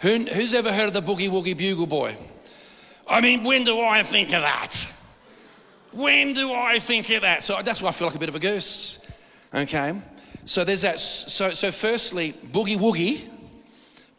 [0.00, 2.16] Who, who's ever heard of the Boogie Woogie Bugle Boy?
[3.10, 4.88] I mean, when do I think of that?
[5.92, 7.42] When do I think of that?
[7.42, 9.00] So that's why I feel like a bit of a goose.
[9.52, 10.00] Okay.
[10.44, 11.00] So there's that.
[11.00, 13.28] So, so firstly, boogie woogie,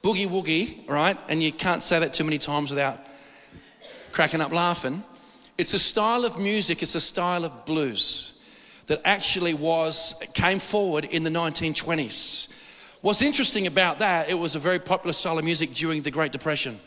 [0.03, 1.17] boogie woogie, right?
[1.29, 2.99] And you can't say that too many times without
[4.11, 5.03] cracking up laughing.
[5.57, 8.33] It's a style of music, it's a style of blues
[8.87, 12.97] that actually was, came forward in the 1920s.
[13.01, 16.33] What's interesting about that, it was a very popular style of music during the Great
[16.33, 16.79] Depression.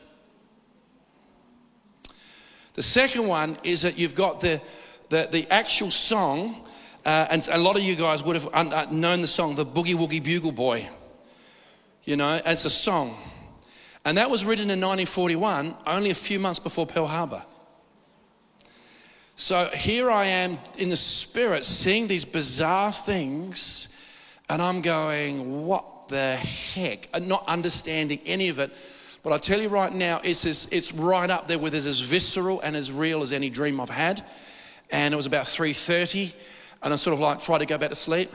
[2.74, 4.60] The second one is that you've got the,
[5.08, 6.66] the, the actual song,
[7.04, 9.94] uh, and a lot of you guys would have uh, known the song, the Boogie
[9.94, 10.88] Woogie Bugle Boy.
[12.02, 13.16] You know, it's a song.
[14.04, 17.44] And that was written in 1941, only a few months before Pearl Harbor.
[19.36, 23.88] So here I am in the spirit seeing these bizarre things,
[24.48, 27.08] and I'm going, what the heck?
[27.14, 28.72] And not understanding any of it.
[29.24, 31.98] But I tell you right now, it's, as, it's right up there with as, as
[31.98, 34.22] visceral and as real as any dream I've had.
[34.90, 36.34] And it was about 3.30,
[36.82, 38.30] and I sort of like tried to go back to sleep,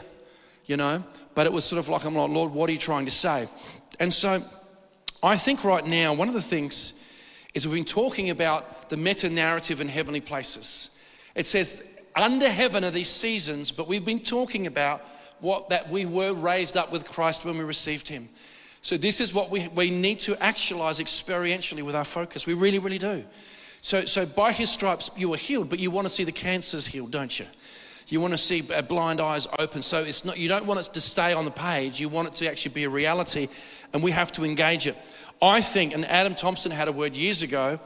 [0.66, 1.04] you know.
[1.36, 3.48] But it was sort of like, I'm like, Lord, what are you trying to say?
[4.00, 4.44] And so
[5.22, 6.94] I think right now, one of the things
[7.54, 10.90] is we've been talking about the meta narrative in heavenly places.
[11.36, 15.06] It says, under heaven are these seasons, but we've been talking about
[15.40, 18.28] what that we were raised up with Christ when we received him.
[18.82, 22.48] So, this is what we, we need to actualize experientially with our focus.
[22.48, 23.26] We really, really do.
[23.82, 26.88] So, so, by his stripes, you are healed, but you want to see the cancers
[26.88, 27.46] healed, don't you?
[28.08, 29.82] You want to see uh, blind eyes open.
[29.82, 32.34] So, it's not, you don't want it to stay on the page, you want it
[32.36, 33.50] to actually be a reality,
[33.94, 34.96] and we have to engage it.
[35.42, 37.80] I think, and Adam Thompson had a word years ago,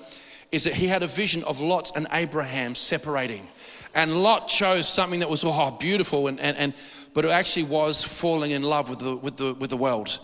[0.52, 3.48] is that he had a vision of Lot and Abraham separating.
[3.96, 6.74] And Lot chose something that was oh, beautiful, and, and, and,
[7.16, 10.20] but it actually was falling in love with the, with, the, with the world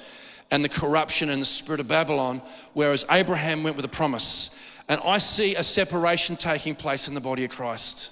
[0.52, 2.42] and the corruption and the spirit of Babylon,
[2.74, 4.50] whereas Abraham went with a promise.
[4.88, 8.12] And I see a separation taking place in the body of Christ.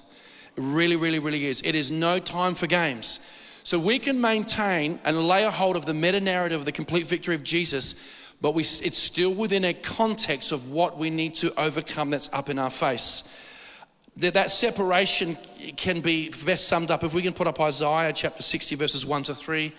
[0.56, 1.60] It really, really, really is.
[1.64, 3.20] It is no time for games.
[3.64, 7.06] So we can maintain and lay a hold of the meta narrative of the complete
[7.06, 11.52] victory of Jesus, but we, it's still within a context of what we need to
[11.60, 13.84] overcome that's up in our face.
[14.16, 15.36] That, that separation
[15.76, 19.24] can be best summed up if we can put up Isaiah chapter 60, verses 1
[19.24, 19.72] to 3.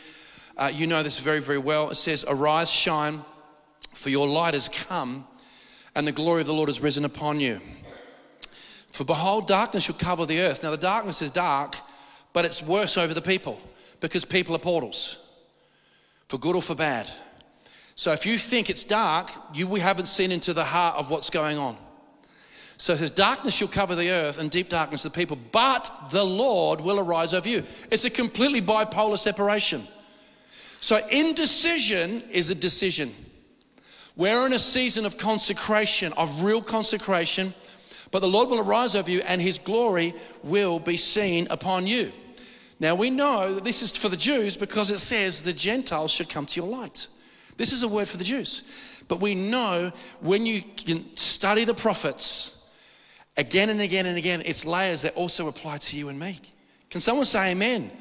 [0.59, 1.89] Uh, you know this very, very well.
[1.89, 3.23] It says, Arise, shine,
[3.93, 5.25] for your light has come,
[5.95, 7.61] and the glory of the Lord has risen upon you.
[8.91, 10.61] For behold, darkness shall cover the earth.
[10.61, 11.77] Now, the darkness is dark,
[12.33, 13.61] but it's worse over the people
[14.01, 15.17] because people are portals,
[16.27, 17.09] for good or for bad.
[17.95, 21.29] So if you think it's dark, you we haven't seen into the heart of what's
[21.29, 21.77] going on.
[22.77, 26.25] So it says, Darkness shall cover the earth and deep darkness the people, but the
[26.25, 27.63] Lord will arise over you.
[27.89, 29.87] It's a completely bipolar separation.
[30.79, 33.13] So indecision is a decision.
[34.15, 37.53] We're in a season of consecration, of real consecration,
[38.11, 40.13] but the Lord will arise over you and his glory
[40.43, 42.11] will be seen upon you.
[42.79, 46.29] Now we know that this is for the Jews because it says the Gentiles should
[46.29, 47.07] come to your light.
[47.57, 49.03] This is a word for the Jews.
[49.07, 50.63] But we know when you
[51.15, 52.69] study the prophets
[53.35, 56.39] again and again and again, it's layers that also apply to you and me.
[56.89, 57.91] Can someone say amen?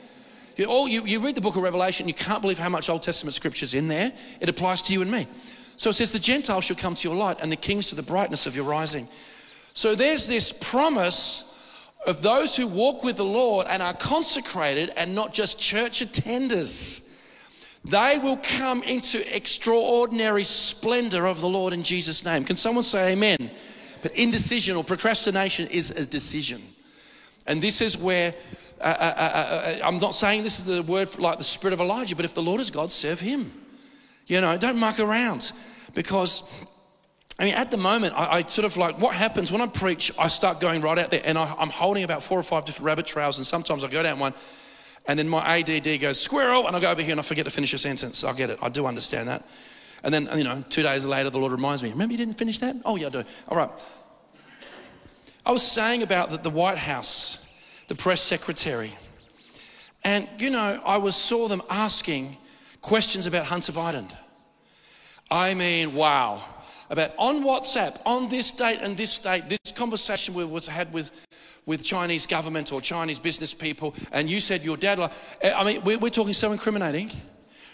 [0.58, 3.02] You, all, you, you read the book of Revelation, you can't believe how much Old
[3.02, 4.12] Testament scripture's in there.
[4.40, 5.28] It applies to you and me.
[5.76, 8.02] So it says, The Gentiles shall come to your light, and the kings to the
[8.02, 9.06] brightness of your rising.
[9.72, 11.44] So there's this promise
[12.04, 17.04] of those who walk with the Lord and are consecrated and not just church attenders.
[17.84, 22.44] They will come into extraordinary splendor of the Lord in Jesus' name.
[22.44, 23.52] Can someone say amen?
[24.02, 26.60] But indecision or procrastination is a decision.
[27.46, 28.34] And this is where,
[28.80, 31.80] uh, uh, uh, uh I'm not saying this is the word like the spirit of
[31.80, 33.52] Elijah, but if the Lord is God, serve him.
[34.26, 35.52] You know, don't muck around
[35.94, 36.42] because
[37.38, 40.12] I mean, at the moment, I, I, sort of like what happens when I preach,
[40.18, 42.86] I start going right out there and I, am holding about four or five different
[42.86, 44.34] rabbit trails, and sometimes I go down one
[45.08, 47.50] and then my ADD goes squirrel, and I go over here and I forget to
[47.50, 48.22] finish a sentence.
[48.22, 49.48] I get it, I do understand that.
[50.04, 52.58] And then, you know, two days later, the Lord reminds me, remember you didn't finish
[52.58, 52.76] that?
[52.84, 53.24] Oh, yeah, I do.
[53.48, 53.70] All right.
[55.44, 57.44] I was saying about the, the White House,
[57.88, 58.96] the press secretary,
[60.04, 62.36] and, you know, I was saw them asking
[62.80, 64.10] questions about Hunter Biden.
[65.30, 66.42] I mean, wow
[66.90, 71.10] about on WhatsApp, on this date and this date, this conversation was had with,
[71.66, 74.98] with Chinese government or Chinese business people, and you said your dad.
[75.42, 77.10] Eh, I mean, we're, we're talking so incriminating,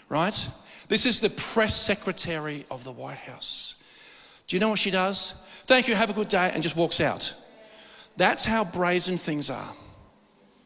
[0.09, 0.49] right?
[0.87, 3.75] This is the press secretary of the White House.
[4.47, 5.33] Do you know what she does?
[5.65, 7.33] Thank you, have a good day, and just walks out.
[8.17, 9.73] That's how brazen things are.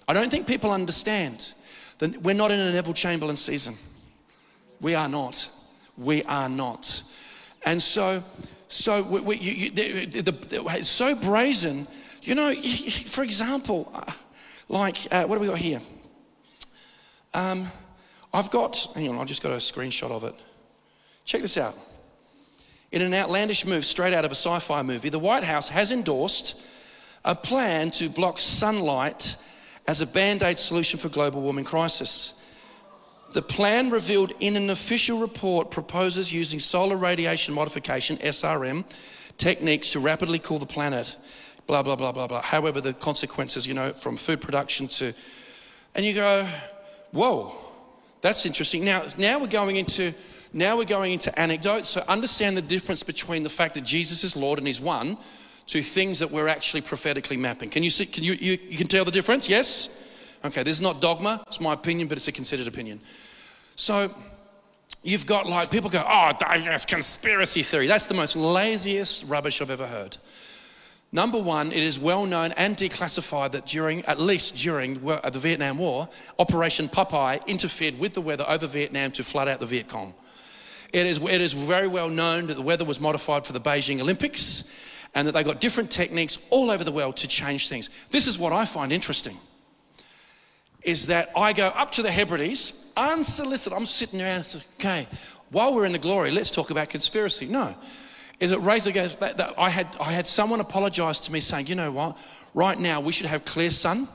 [0.10, 1.54] I don't think people understand
[2.00, 3.78] that we're not in a Neville Chamberlain season.
[4.82, 5.52] We are not.
[6.00, 7.04] We are not.
[7.64, 8.24] And so,
[8.70, 11.86] so we, we, you, you, the, the, the, so brazen.
[12.24, 12.56] You know,
[13.06, 14.12] for example, uh,
[14.68, 15.82] like uh, what do we got here?
[17.36, 17.68] Um,
[18.34, 18.88] I've got.
[18.96, 20.34] Hang on, I just got a screenshot of it.
[21.24, 21.78] Check this out.
[22.92, 26.60] In an outlandish move straight out of a sci-fi movie, the White House has endorsed
[27.24, 29.36] a plan to block sunlight
[29.90, 32.36] as a band-aid solution for global warming crisis.
[33.34, 38.86] The plan revealed in an official report proposes using solar radiation modification, SRM,
[39.38, 41.18] techniques to rapidly cool the planet.
[41.66, 42.44] Blah, blah, blah, blah, blah.
[42.44, 45.12] However, the consequences, you know, from food production to.
[45.96, 46.48] And you go,
[47.10, 47.58] whoa,
[48.22, 48.86] that's interesting.
[48.86, 50.14] Now, now we're going into.
[50.54, 51.90] Now we're going into anecdotes.
[51.90, 55.18] So understand the difference between the fact that Jesus is Lord and He's one
[55.70, 57.70] to things that we're actually prophetically mapping.
[57.70, 58.08] Can you see?
[58.08, 59.48] Can you, you, you can tell the difference?
[59.48, 59.90] Yes?
[60.44, 63.02] Okay, this is not dogma, it's my opinion, but it's a considered opinion.
[63.76, 64.14] So
[65.04, 67.88] you've got like people go, oh, that's conspiracy theory.
[67.88, 70.18] That's the most laziest rubbish I've ever heard.
[71.12, 75.40] Number one, it is well known and declassified that during, at least during uh, the
[75.40, 76.08] Vietnam War,
[76.38, 80.14] Operation Popeye interfered with the weather over Vietnam to flood out the Viet Cong.
[80.94, 84.00] It is, it is very well known that the weather was modified for the Beijing
[84.00, 84.64] Olympics
[85.16, 87.90] and that they got different techniques all over the world to change things.
[88.12, 89.38] This is what I find interesting
[90.84, 93.78] is that I go up to the Hebrides unsolicited.
[93.78, 95.08] I'm sitting there and say, okay,
[95.52, 97.46] while we're in the glory, let's talk about conspiracy.
[97.46, 97.76] No.
[98.40, 101.68] Is it raised against that, that I had I had someone apologize to me saying,
[101.68, 102.18] you know what,
[102.54, 104.08] right now we should have clear sun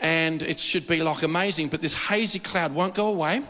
[0.00, 3.42] and it should be like amazing, but this hazy cloud won't go away.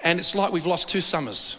[0.00, 1.58] And it's like we've lost two summers.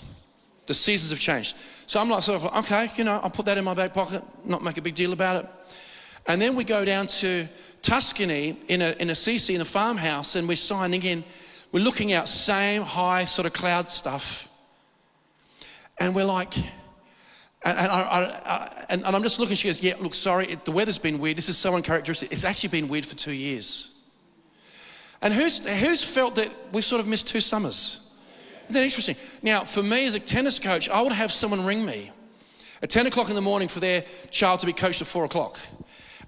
[0.68, 1.56] The seasons have changed.
[1.86, 4.24] So I'm like, sort of, okay, you know, I'll put that in my back pocket,
[4.44, 5.50] not make a big deal about it.
[6.28, 7.48] And then we go down to
[7.82, 11.24] Tuscany in a, in a CC, in a farmhouse, and we're signing in.
[11.72, 14.50] We're looking out, same high sort of cloud stuff.
[16.00, 19.96] And we're like, and, and, I, I, and, and I'm just looking, she goes, yeah,
[20.00, 21.38] look, sorry, it, the weather's been weird.
[21.38, 22.32] This is so uncharacteristic.
[22.32, 23.92] It's actually been weird for two years.
[25.22, 28.05] And who's, who's felt that we've sort of missed two summers?
[28.66, 29.16] Isn't that interesting?
[29.42, 32.12] Now, for me as a tennis coach, I would have someone ring me
[32.82, 35.60] at 10 o'clock in the morning for their child to be coached at 4 o'clock.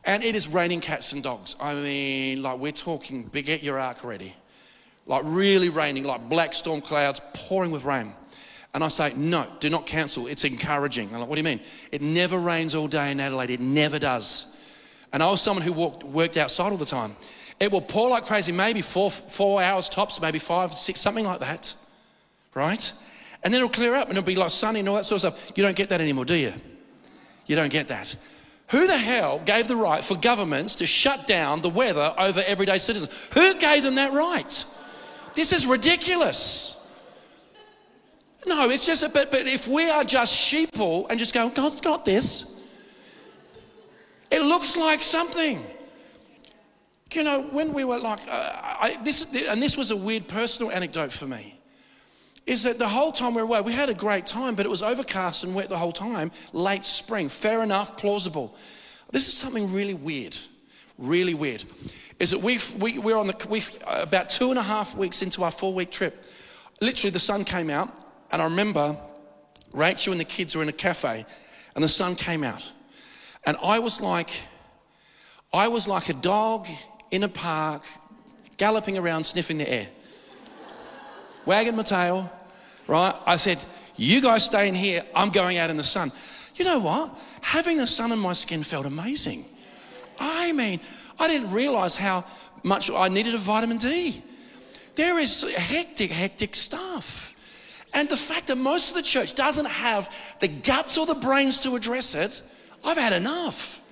[0.05, 1.55] And it is raining cats and dogs.
[1.59, 4.35] I mean, like we're talking, big, get your ark ready.
[5.07, 8.13] Like really raining, like black storm clouds pouring with rain.
[8.73, 10.27] And I say, no, do not cancel.
[10.27, 11.09] It's encouraging.
[11.13, 11.61] I'm like, what do you mean?
[11.91, 13.49] It never rains all day in Adelaide.
[13.49, 14.45] It never does.
[15.11, 17.15] And I was someone who walked, worked outside all the time.
[17.59, 21.39] It will pour like crazy, maybe four, four hours tops, maybe five, six, something like
[21.39, 21.73] that.
[22.57, 22.91] Right?
[23.43, 25.37] And then it'll clear up and it'll be like sunny and all that sort of
[25.37, 25.51] stuff.
[25.55, 26.53] You don't get that anymore, do you?
[27.45, 28.15] You don't get that.
[28.69, 32.79] Who the hell gave the right for governments to shut down the weather over everyday
[32.79, 33.29] citizens?
[33.33, 34.65] Who gave them that right?
[35.35, 36.73] This is ridiculous.
[38.47, 41.79] No, it's just a bit, but if we are just sheeple and just go, God's
[41.79, 42.45] got this,
[44.31, 45.63] it looks like something.
[47.13, 50.71] You know, when we were like, uh, I, this, and this was a weird personal
[50.71, 51.56] anecdote for me,
[52.47, 54.69] is that the whole time we were away, we had a great time, but it
[54.69, 57.27] was overcast and wet the whole time, late spring.
[57.27, 58.55] Fair enough, plausible.
[59.11, 60.35] This is something really weird,
[60.97, 61.65] really weird,
[62.19, 65.43] is that we we, we're on the, we about two and a half weeks into
[65.43, 66.25] our four week trip.
[66.79, 67.89] Literally, the sun came out,
[68.31, 68.97] and I remember
[69.73, 71.25] Rachel and the kids were in a cafe,
[71.75, 72.71] and the sun came out.
[73.45, 74.29] And I was like,
[75.53, 76.67] I was like a dog
[77.11, 77.83] in a park,
[78.55, 79.87] galloping around, sniffing the air,
[81.45, 82.31] wagging my tail,
[82.87, 83.13] right?
[83.25, 83.63] I said,
[83.95, 86.11] You guys stay in here, I'm going out in the sun.
[86.55, 87.17] You know what?
[87.41, 89.45] Having the sun on my skin felt amazing.
[90.19, 90.79] I mean,
[91.19, 92.25] I didn't realize how
[92.63, 94.23] much I needed a vitamin D.
[94.95, 97.35] There is hectic, hectic stuff.
[97.93, 101.59] And the fact that most of the church doesn't have the guts or the brains
[101.61, 102.41] to address it,
[102.83, 103.83] I've had enough.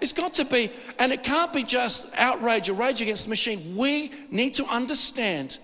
[0.00, 3.76] It's got to be, and it can't be just outrage or rage against the machine.
[3.76, 5.58] We need to understand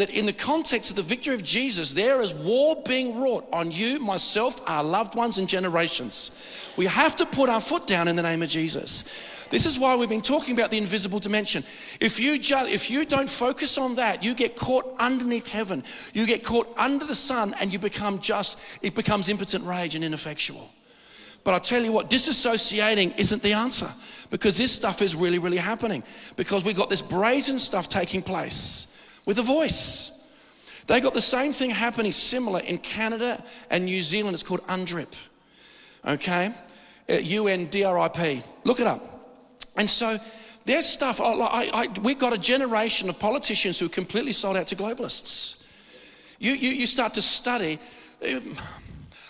[0.00, 3.70] that in the context of the victory of Jesus, there is war being wrought on
[3.70, 6.72] you, myself, our loved ones, and generations.
[6.78, 9.46] We have to put our foot down in the name of Jesus.
[9.50, 11.64] This is why we've been talking about the invisible dimension.
[12.00, 15.84] If you, ju- if you don't focus on that, you get caught underneath heaven.
[16.14, 20.02] You get caught under the sun and you become just, it becomes impotent rage and
[20.02, 20.70] ineffectual.
[21.44, 23.90] But I tell you what, disassociating isn't the answer
[24.30, 26.04] because this stuff is really, really happening.
[26.36, 28.86] Because we've got this brazen stuff taking place
[29.26, 30.12] with a voice.
[30.86, 34.34] They got the same thing happening similar in Canada and New Zealand.
[34.34, 35.14] It's called UNDRIP.
[36.06, 36.52] Okay?
[37.08, 38.42] U N D R I P.
[38.64, 39.00] Look it up.
[39.76, 40.18] And so
[40.64, 44.66] there's stuff, I, I, we've got a generation of politicians who are completely sold out
[44.68, 45.62] to globalists.
[46.38, 47.78] You, you, you start to study.
[48.26, 48.56] Um,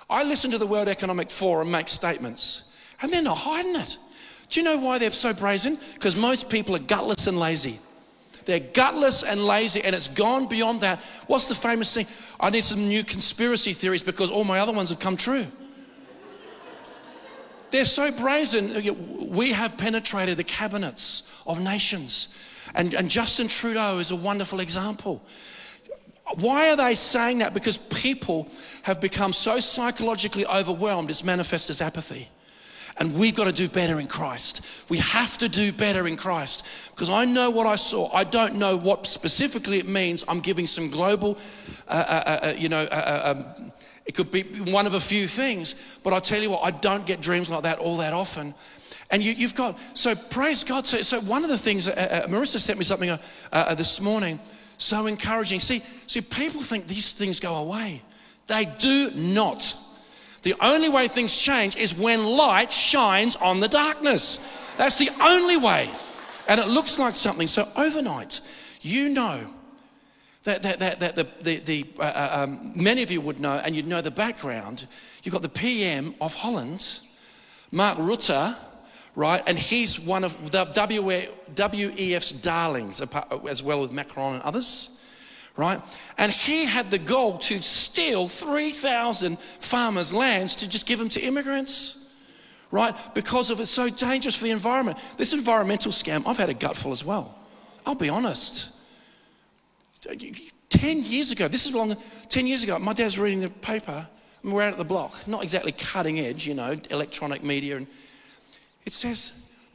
[0.08, 2.64] I listen to the World Economic Forum make statements,
[3.00, 3.96] and they're not hiding it.
[4.48, 5.78] Do you know why they're so brazen?
[5.94, 7.78] Because most people are gutless and lazy.
[8.50, 11.00] They're gutless and lazy, and it's gone beyond that.
[11.28, 12.08] What's the famous thing?
[12.40, 15.46] I need some new conspiracy theories because all my other ones have come true.
[17.70, 19.30] They're so brazen.
[19.30, 22.26] We have penetrated the cabinets of nations.
[22.74, 25.22] And, and Justin Trudeau is a wonderful example.
[26.34, 27.54] Why are they saying that?
[27.54, 28.48] Because people
[28.82, 32.28] have become so psychologically overwhelmed, it's manifest as apathy.
[33.00, 34.84] And we've got to do better in Christ.
[34.90, 36.90] We have to do better in Christ.
[36.90, 38.12] Because I know what I saw.
[38.12, 40.22] I don't know what specifically it means.
[40.28, 41.38] I'm giving some global,
[41.88, 43.72] uh, uh, uh, uh you know, uh, uh, um,
[44.04, 45.98] it could be one of a few things.
[46.04, 48.54] But I tell you what, I don't get dreams like that all that often.
[49.10, 50.86] And you, have got, so praise God.
[50.86, 53.18] So, so one of the things, Marissa sent me something
[53.76, 54.38] this morning
[54.80, 55.60] so encouraging.
[55.60, 58.02] See, see, people think these things go away.
[58.46, 59.74] They do not.
[60.42, 64.38] The only way things change is when light shines on the darkness.
[64.76, 65.90] That's the only way.
[66.48, 67.46] And it looks like something.
[67.46, 68.40] So overnight,
[68.80, 69.46] you know
[70.44, 73.60] that, that, that, that the, the, the uh, uh um, many of you would know,
[73.64, 74.86] and you'd know the background.
[75.22, 77.00] You've got the PM of Holland,
[77.70, 78.56] Mark Rutte,
[79.14, 79.42] right?
[79.46, 83.02] And he's one of the WEF's darlings,
[83.48, 84.99] as well as Macron and others,
[85.56, 85.80] right?
[86.18, 91.20] And he had the goal to steal 3,000 farmers' lands to just give them to
[91.20, 92.10] immigrants,
[92.70, 92.94] right?
[93.14, 94.98] Because of it's so dangerous for the environment.
[95.16, 97.36] This environmental scam, I've had a gutful as well.
[97.86, 98.72] I'll be honest.
[100.02, 101.96] 10 years ago, this is long,
[102.28, 104.06] 10 years ago, my dad's reading the paper
[104.42, 107.76] And we're out at the block, not exactly cutting edge, you know, electronic media.
[107.76, 107.86] And
[108.86, 109.32] it says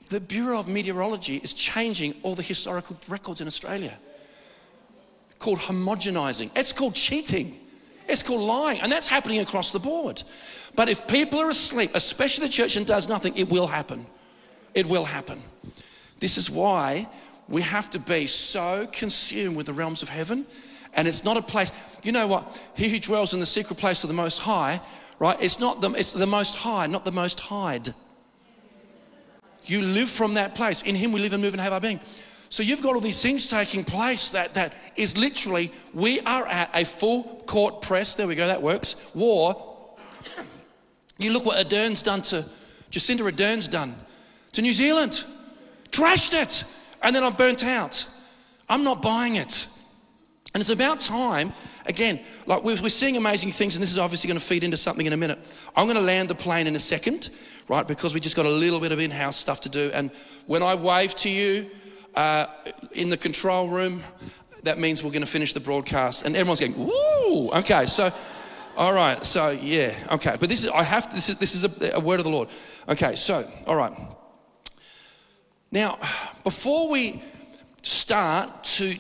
[0.10, 3.98] the Bureau of Meteorology is changing all the historical records in Australia.
[5.40, 6.52] Called homogenizing.
[6.56, 7.60] It's called cheating.
[8.08, 8.82] It's called lying.
[8.82, 10.24] And that's happening across the board.
[10.76, 14.06] But if people are asleep, especially the church, and does nothing, it will happen.
[14.74, 15.42] It will happen.
[16.20, 17.08] This is why
[17.48, 20.46] we have to be so consumed with the realms of heaven.
[20.94, 21.72] And it's not a place,
[22.04, 22.72] you know what?
[22.76, 24.80] He who dwells in the secret place of the Most High,
[25.20, 25.38] right?
[25.42, 27.94] It's not the, it's the Most High, not the Most Hide.
[29.64, 30.84] You live from that place.
[30.84, 32.00] In Him we live and move and have our being.
[32.50, 36.70] So you've got all these things taking place that, that is literally, we are at
[36.74, 39.76] a full court press, there we go, that works, war.
[41.18, 42.46] You look what Ardern's done to,
[42.92, 43.96] Jacinda Ardern's done
[44.54, 45.24] to New Zealand.
[45.92, 46.64] Trashed it.
[47.02, 48.08] And then I'm burnt out.
[48.68, 49.68] I'm not buying it.
[50.54, 51.52] And it's about time,
[51.86, 54.78] again, like we're, we're seeing amazing things, and this is obviously going to feed into
[54.78, 55.38] something in a minute.
[55.76, 57.30] I'm going to land the plane in a second,
[57.68, 57.86] right?
[57.86, 59.92] Because we just got a little bit of in house stuff to do.
[59.94, 60.12] And
[60.48, 61.70] when I wave to you
[62.16, 62.48] uh,
[62.92, 64.04] in the control room,
[64.64, 66.26] that means we're going to finish the broadcast.
[66.26, 67.52] And everyone's going, woo!
[67.52, 68.12] Okay, so.
[68.78, 71.64] All right, so yeah, okay, but this is I have to, this is this is
[71.64, 72.50] a, a word of the Lord.
[72.90, 73.94] Okay, so all right.
[75.72, 75.98] Now,
[76.44, 77.24] before we
[77.84, 78.98] start to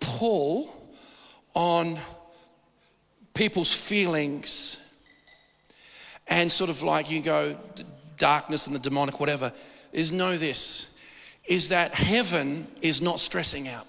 [0.00, 0.74] pull
[1.52, 1.98] on
[3.34, 4.80] people's feelings
[6.26, 7.56] and sort of like you go
[8.16, 9.52] darkness and the demonic whatever
[9.92, 10.97] is know this
[11.48, 13.86] is that heaven is not stressing out.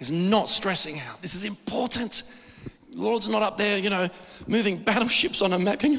[0.00, 1.20] Is not stressing out.
[1.20, 2.22] This is important.
[2.94, 4.08] Lord's not up there you know
[4.46, 5.98] moving battleships on a map going,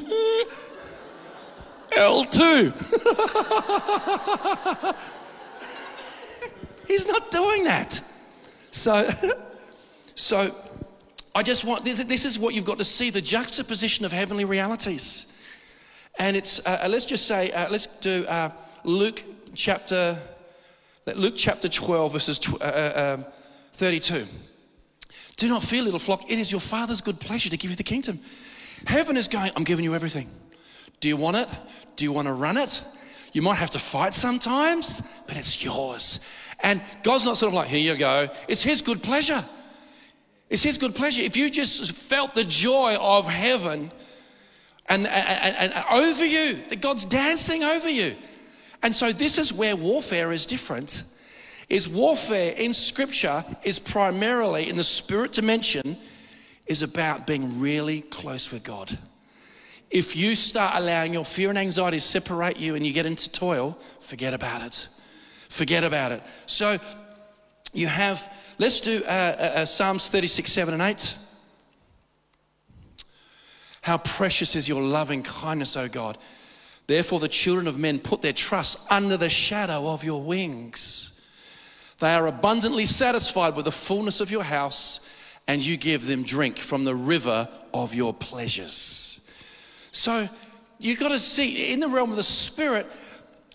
[1.91, 2.73] l2
[6.87, 7.99] he's not doing that.
[8.71, 9.07] So
[10.15, 10.55] so
[11.35, 14.45] I just want, this, this is what you've got to see the juxtaposition of heavenly
[14.45, 15.25] realities.
[16.19, 18.49] And it's, uh, uh let's just say, uh, let's do uh,
[18.83, 19.23] Luke
[19.55, 20.19] chapter,
[21.05, 23.25] Luke chapter 12, verses uh, uh um,
[23.73, 24.25] 32.
[25.35, 27.83] Do not fear, little flock, it is your Father's good pleasure to give you the
[27.83, 28.19] kingdom.
[28.85, 30.29] Heaven is going, I'm giving you everything.
[30.99, 31.49] Do you want it?
[31.95, 32.83] Do you want to run it?
[33.33, 36.19] You might have to fight sometimes, but it's yours.
[36.61, 38.27] And God's not sort of like, here you go.
[38.47, 39.43] It's His good pleasure.
[40.49, 41.21] It's His good pleasure.
[41.23, 43.91] If you just felt the joy of heaven
[44.87, 48.15] and, and, and, and over you, that God's dancing over you.
[48.83, 51.03] And so this is where warfare is different.
[51.69, 55.97] Is warfare in scripture is primarily in the spirit dimension
[56.67, 58.97] is about being really close with God.
[59.89, 63.31] If you start allowing your fear and anxiety to separate you and you get into
[63.31, 64.87] toil, forget about it.
[65.49, 66.23] Forget about it.
[66.45, 66.77] So
[67.73, 71.17] you have, let's do uh, uh, uh, Psalms 36, 7 and 8.
[73.81, 76.17] How precious is your loving kindness, O God.
[76.87, 81.11] Therefore, the children of men put their trust under the shadow of your wings.
[81.99, 86.57] They are abundantly satisfied with the fullness of your house, and you give them drink
[86.57, 89.21] from the river of your pleasures.
[89.91, 90.27] So,
[90.79, 92.87] you've got to see in the realm of the spirit,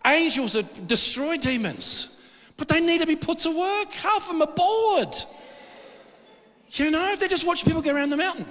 [0.05, 2.15] angels that destroy demons
[2.59, 3.93] but they need to be put to work.
[3.93, 5.15] Half of them are bored.
[6.73, 8.47] You know, they just watch people go around the mountain.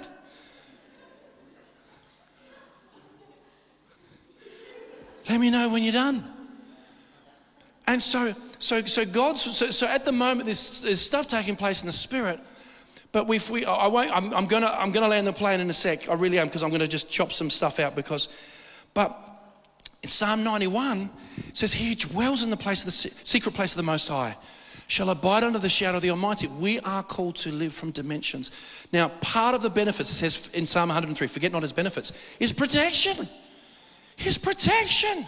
[5.28, 6.24] Let me know when you're done.
[7.86, 11.80] And so, so, so God's, so, so at the moment, there's, there's stuff taking place
[11.80, 12.40] in the spirit.
[13.12, 15.74] But if we, I won't, I'm, I'm gonna, I'm gonna land the plane in a
[15.74, 16.08] sec.
[16.08, 18.28] I really am because I'm gonna just chop some stuff out because,
[18.92, 19.16] but
[20.02, 21.08] in Psalm 91,
[21.38, 22.90] it says, He dwells in the place of the
[23.24, 24.36] secret place of the Most High
[24.88, 26.46] shall abide under the shadow of the Almighty.
[26.46, 28.86] We are called to live from dimensions.
[28.90, 32.52] Now, part of the benefits, it says in Psalm 103, forget not his benefits, is
[32.52, 33.28] protection.
[34.18, 35.26] His protection.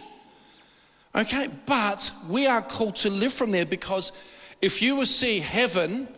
[1.14, 4.12] Okay, but we are called to live from there because
[4.60, 6.08] if you will see heaven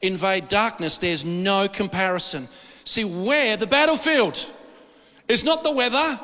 [0.00, 2.48] invade darkness, there's no comparison.
[2.84, 4.50] See, where the battlefield
[5.28, 6.18] is not the weather,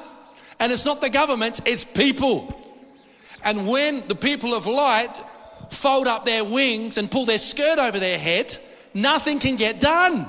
[0.60, 2.48] and it's not the government, it's people.
[3.44, 5.14] And when the people of light
[5.70, 8.56] fold up their wings and pull their skirt over their head,
[8.94, 10.26] nothing can get done.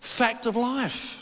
[0.00, 1.19] Fact of life.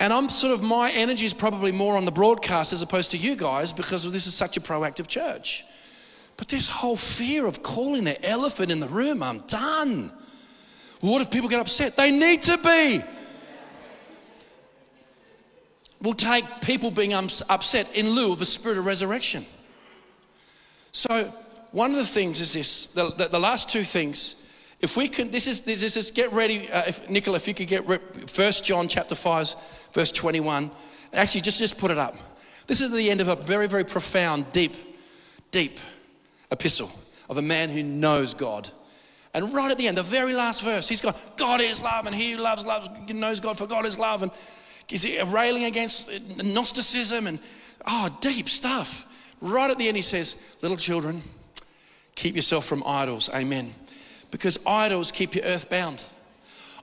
[0.00, 3.18] And I'm sort of, my energy is probably more on the broadcast as opposed to
[3.18, 5.64] you guys because this is such a proactive church.
[6.36, 10.10] But this whole fear of calling the elephant in the room, I'm done.
[11.00, 11.96] What if people get upset?
[11.96, 13.02] They need to be
[16.02, 19.44] We'll take people being upset in lieu of a spirit of resurrection.
[20.92, 21.32] So,
[21.72, 24.36] one of the things is this the, the, the last two things
[24.80, 27.68] If we can, this is, this is get ready, uh, if, Nicola, if you could
[27.68, 30.70] get First John chapter 5, verse 21.
[31.12, 32.16] Actually, just, just put it up.
[32.66, 34.74] This is the end of a very, very profound, deep,
[35.50, 35.80] deep
[36.50, 36.90] epistle
[37.28, 38.70] of a man who knows God.
[39.34, 42.14] And right at the end, the very last verse, he's got God is love, and
[42.14, 44.22] he who loves, loves, knows God, for God is love.
[44.22, 44.32] And
[44.88, 47.38] he's railing against Gnosticism and,
[47.86, 49.06] oh, deep stuff.
[49.40, 51.22] Right at the end, he says, Little children,
[52.14, 53.28] keep yourself from idols.
[53.34, 53.74] Amen.
[54.30, 56.04] Because idols keep you earthbound.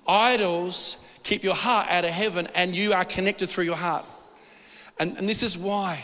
[0.07, 4.05] Idols keep your heart out of heaven, and you are connected through your heart.
[4.99, 6.01] And, and this is why,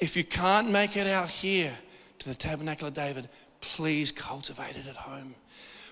[0.00, 1.72] if you can't make it out here
[2.18, 3.28] to the tabernacle of David,
[3.60, 5.34] please cultivate it at home.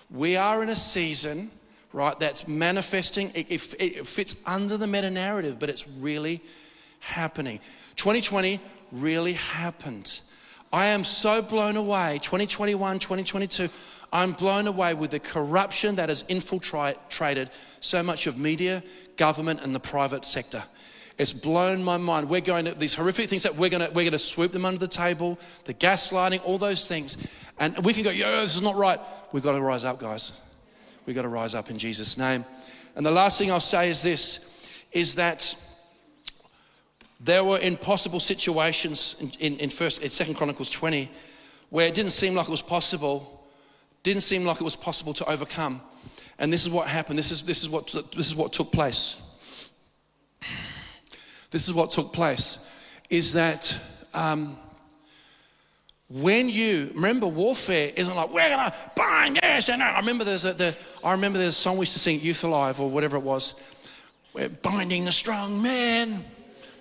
[0.09, 1.51] We are in a season,
[1.93, 3.31] right, that's manifesting.
[3.35, 6.41] It, it, it fits under the meta narrative, but it's really
[6.99, 7.59] happening.
[7.95, 8.59] 2020
[8.91, 10.21] really happened.
[10.71, 12.19] I am so blown away.
[12.21, 13.69] 2021, 2022,
[14.11, 17.49] I'm blown away with the corruption that has infiltrated
[17.79, 18.83] so much of media,
[19.17, 20.63] government, and the private sector.
[21.17, 22.29] It's blown my mind.
[22.29, 24.63] We're going to, these horrific things that we're going to, we're going to sweep them
[24.63, 27.17] under the table, the gaslighting, all those things.
[27.59, 28.99] And we can go, yo, this is not right.
[29.33, 30.31] We've got to rise up, guys.
[31.05, 32.45] We've got to rise up in Jesus' name.
[32.95, 35.55] And the last thing I'll say is this, is that
[37.19, 41.11] there were impossible situations in, in, in first, in Second Chronicles 20
[41.69, 43.47] where it didn't seem like it was possible,
[44.03, 45.81] didn't seem like it was possible to overcome.
[46.39, 47.19] And this is what happened.
[47.19, 49.17] This is, this is, what, this is what took place.
[51.51, 52.59] This is what took place
[53.09, 53.75] is that
[54.13, 54.57] um,
[56.09, 60.53] when you remember warfare isn't like we're gonna bind yes and I remember there's a,
[60.53, 63.23] the I remember there's a song we used to sing Youth Alive or whatever it
[63.23, 63.55] was.
[64.33, 66.23] We're binding the strong man,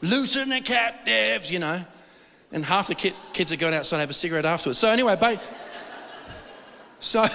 [0.01, 1.85] loosing the captives, you know.
[2.53, 4.79] And half the kid, kids are going outside and have a cigarette afterwards.
[4.79, 5.41] So anyway, ba-
[6.99, 7.23] so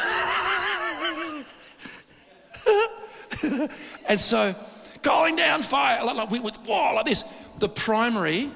[4.07, 4.55] and so
[5.01, 7.23] going down fire, like, like, with whoa, like this.
[7.59, 8.49] The primary,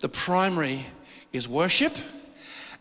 [0.00, 0.84] the primary
[1.32, 1.96] is worship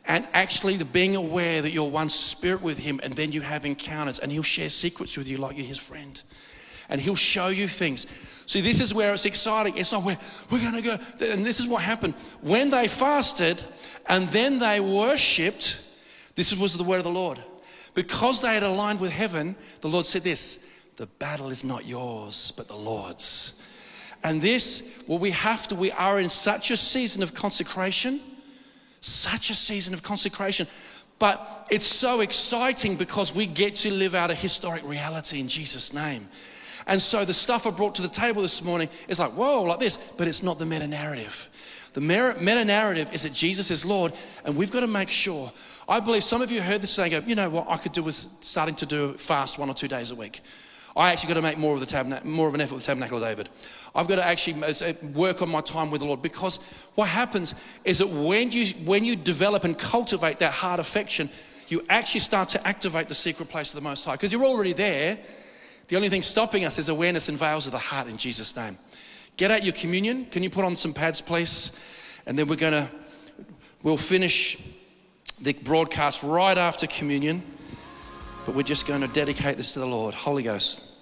[0.06, 3.66] and actually the being aware that you're one spirit with him and then you have
[3.66, 6.24] encounters and he'll share secrets with you like you're his friend
[6.90, 8.08] and he'll show you things
[8.48, 10.18] see this is where it's exciting it's not where
[10.50, 13.64] we're going to go and this is what happened when they fasted
[14.08, 15.82] and then they worshipped
[16.36, 17.42] this was the word of the lord
[17.94, 20.60] because they had aligned with heaven the lord said this
[20.96, 23.54] the battle is not yours, but the Lord's.
[24.24, 28.22] And this, well, we have to, we are in such a season of consecration,
[29.02, 30.68] such a season of consecration.
[31.20, 35.94] But it's so exciting because we get to live out a historic reality in Jesus'
[35.94, 36.28] name.
[36.88, 39.80] And so the stuff I brought to the table this morning is like, whoa, like
[39.80, 41.50] this, but it's not the meta narrative.
[41.94, 44.14] The meta narrative is that Jesus is Lord,
[44.46, 45.52] and we've got to make sure.
[45.88, 48.04] I believe some of you heard this saying, go, you know what, I could do
[48.04, 50.42] with starting to do fast one or two days a week.
[50.96, 52.88] I actually got to make more of the tabernacle, more of an effort with the
[52.88, 53.50] tabernacle of David.
[53.96, 56.58] I've got to actually uh, work on my time with the Lord because
[56.96, 61.32] what happens is that when you when you develop and cultivate that heart affection,
[61.68, 64.74] you actually start to activate the secret place of the Most High because you're already
[64.74, 65.18] there.
[65.88, 68.78] The only thing stopping us is awareness and veils of the heart in Jesus' name.
[69.36, 70.26] Get out your communion.
[70.26, 71.72] Can you put on some pads, please?
[72.26, 72.90] And then we're going to
[73.82, 74.58] we'll finish
[75.42, 77.44] the broadcast right after communion.
[78.46, 80.14] But we're just going to dedicate this to the Lord.
[80.14, 80.93] Holy Ghost.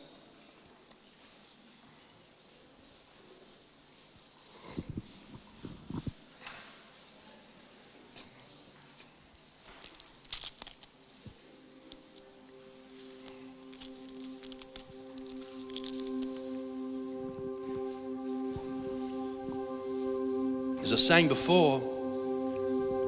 [20.92, 21.80] As I was saying before,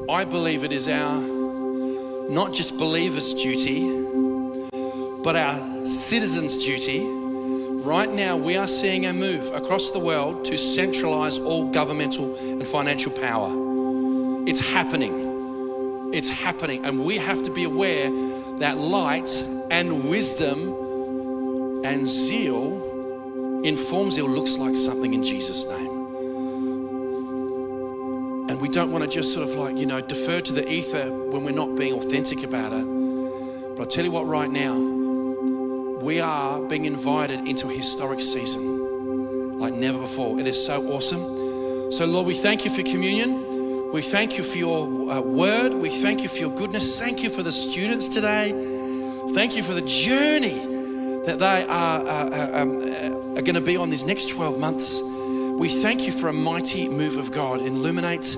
[0.09, 1.19] I believe it is our
[2.29, 3.89] not just believers' duty,
[5.21, 7.05] but our citizens' duty.
[7.84, 12.65] Right now, we are seeing a move across the world to centralize all governmental and
[12.65, 13.49] financial power.
[14.47, 16.13] It's happening.
[16.13, 16.86] It's happening.
[16.86, 18.09] And we have to be aware
[18.59, 19.29] that light
[19.71, 25.82] and wisdom and zeal informs zeal looks like something in Jesus' name.
[28.74, 31.51] Don't want to just sort of like, you know, defer to the ether when we're
[31.51, 32.84] not being authentic about it.
[33.76, 34.76] But I'll tell you what, right now,
[36.01, 40.39] we are being invited into a historic season like never before.
[40.39, 41.91] It is so awesome.
[41.91, 43.91] So, Lord, we thank you for communion.
[43.91, 45.76] We thank you for your uh, word.
[45.76, 46.99] We thank you for your goodness.
[46.99, 48.49] Thank you for the students today.
[49.36, 50.65] Thank you for the journey
[51.28, 54.59] that they are, uh, uh um, uh, are going to be on these next 12
[54.59, 54.99] months.
[55.59, 57.61] We thank you for a mighty move of God.
[57.61, 58.36] Illuminate.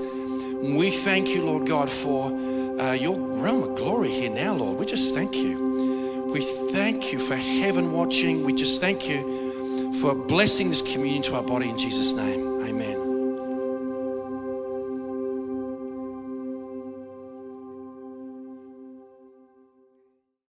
[0.74, 2.32] We thank you, Lord God, for
[2.80, 4.80] uh, your realm of glory here now, Lord.
[4.80, 6.26] We just thank you.
[6.34, 6.41] We
[6.72, 8.43] thank you for heaven watching.
[8.43, 12.63] We just thank you for blessing this communion to our body in Jesus' name.
[12.63, 13.05] Amen.